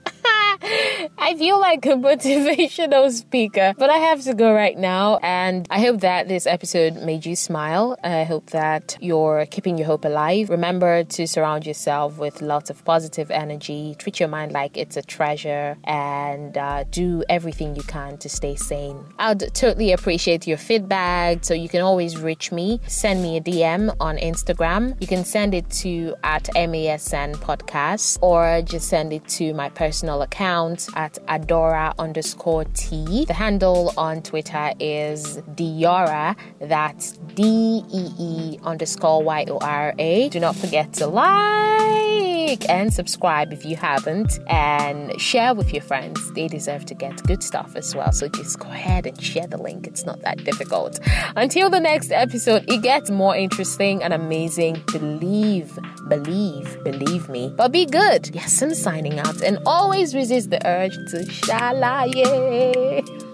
I 1.18 1.34
feel 1.36 1.58
like 1.58 1.84
a 1.86 1.90
motivational 1.90 3.10
speaker, 3.10 3.74
but 3.76 3.90
I 3.90 3.96
have 3.96 4.22
to 4.22 4.34
go 4.34 4.52
right 4.54 4.76
now. 4.76 5.18
And 5.22 5.66
I 5.70 5.80
hope 5.80 6.00
that 6.00 6.28
this 6.28 6.46
episode 6.46 6.94
made 7.02 7.26
you 7.26 7.34
smile. 7.34 7.96
I 8.04 8.24
hope 8.24 8.50
that 8.50 8.96
you're 9.00 9.46
keeping 9.46 9.78
your 9.78 9.86
hope 9.86 10.04
alive. 10.04 10.50
Remember 10.50 11.04
to 11.04 11.26
surround 11.26 11.66
yourself 11.66 12.18
with 12.18 12.40
lots 12.42 12.70
of 12.70 12.84
positive 12.84 13.30
energy. 13.30 13.96
Treat 13.98 14.20
your 14.20 14.28
mind 14.28 14.52
like 14.52 14.76
it's 14.76 14.96
a 14.96 15.02
treasure 15.02 15.76
and 15.84 16.56
uh, 16.56 16.84
do 16.90 17.24
everything 17.28 17.74
you 17.74 17.82
can 17.82 18.16
to 18.18 18.28
stay 18.28 18.54
sane. 18.54 19.04
I'd 19.18 19.54
totally 19.54 19.92
appreciate 19.92 20.46
your 20.46 20.58
feedback. 20.58 21.44
So 21.44 21.54
you 21.54 21.68
can 21.68 21.80
always 21.80 22.18
reach 22.18 22.52
me. 22.52 22.80
Send 22.86 23.22
me 23.22 23.38
a 23.38 23.40
DM 23.40 23.94
on 23.98 24.18
Instagram. 24.18 25.00
You 25.00 25.06
can 25.06 25.24
send 25.24 25.54
it 25.54 25.68
to 25.82 26.14
at 26.22 26.44
MASN 26.54 27.34
podcast 27.36 28.18
or 28.20 28.62
just 28.62 28.88
send 28.88 29.12
it 29.12 29.26
to 29.28 29.52
my 29.54 29.68
personal 29.70 30.22
account 30.22 30.43
at 30.44 31.18
Adora 31.26 31.94
underscore 31.98 32.64
T. 32.74 33.24
The 33.24 33.32
handle 33.32 33.94
on 33.96 34.20
Twitter 34.20 34.72
is 34.78 35.38
Diora. 35.54 36.36
That's 36.60 37.12
D 37.34 37.82
E 37.90 38.08
E 38.18 38.58
underscore 38.62 39.22
Y 39.22 39.46
O 39.48 39.58
R 39.58 39.94
A. 39.98 40.28
Do 40.28 40.40
not 40.40 40.54
forget 40.54 40.92
to 40.94 41.06
like 41.06 42.68
and 42.68 42.92
subscribe 42.92 43.52
if 43.52 43.64
you 43.64 43.74
haven't, 43.74 44.38
and 44.48 45.18
share 45.18 45.54
with 45.54 45.72
your 45.72 45.82
friends. 45.82 46.20
They 46.32 46.46
deserve 46.46 46.84
to 46.86 46.94
get 46.94 47.22
good 47.24 47.42
stuff 47.42 47.74
as 47.74 47.94
well. 47.94 48.12
So 48.12 48.28
just 48.28 48.58
go 48.58 48.68
ahead 48.68 49.06
and 49.06 49.20
share 49.20 49.46
the 49.46 49.56
link. 49.56 49.86
It's 49.86 50.04
not 50.04 50.20
that 50.20 50.44
difficult. 50.44 51.00
Until 51.36 51.70
the 51.70 51.80
next 51.80 52.12
episode, 52.12 52.70
it 52.70 52.82
gets 52.82 53.10
more 53.10 53.34
interesting 53.34 54.02
and 54.02 54.12
amazing. 54.12 54.82
Believe, 54.92 55.78
believe, 56.08 56.84
believe 56.84 57.28
me. 57.30 57.52
But 57.56 57.72
be 57.72 57.86
good. 57.86 58.30
Yes, 58.34 58.60
I'm 58.60 58.74
signing 58.74 59.18
out 59.18 59.40
and 59.42 59.58
always 59.64 60.14
resist 60.14 60.33
the 60.42 60.60
urge 60.66 60.96
to 61.10 61.24
shalaye. 61.24 63.24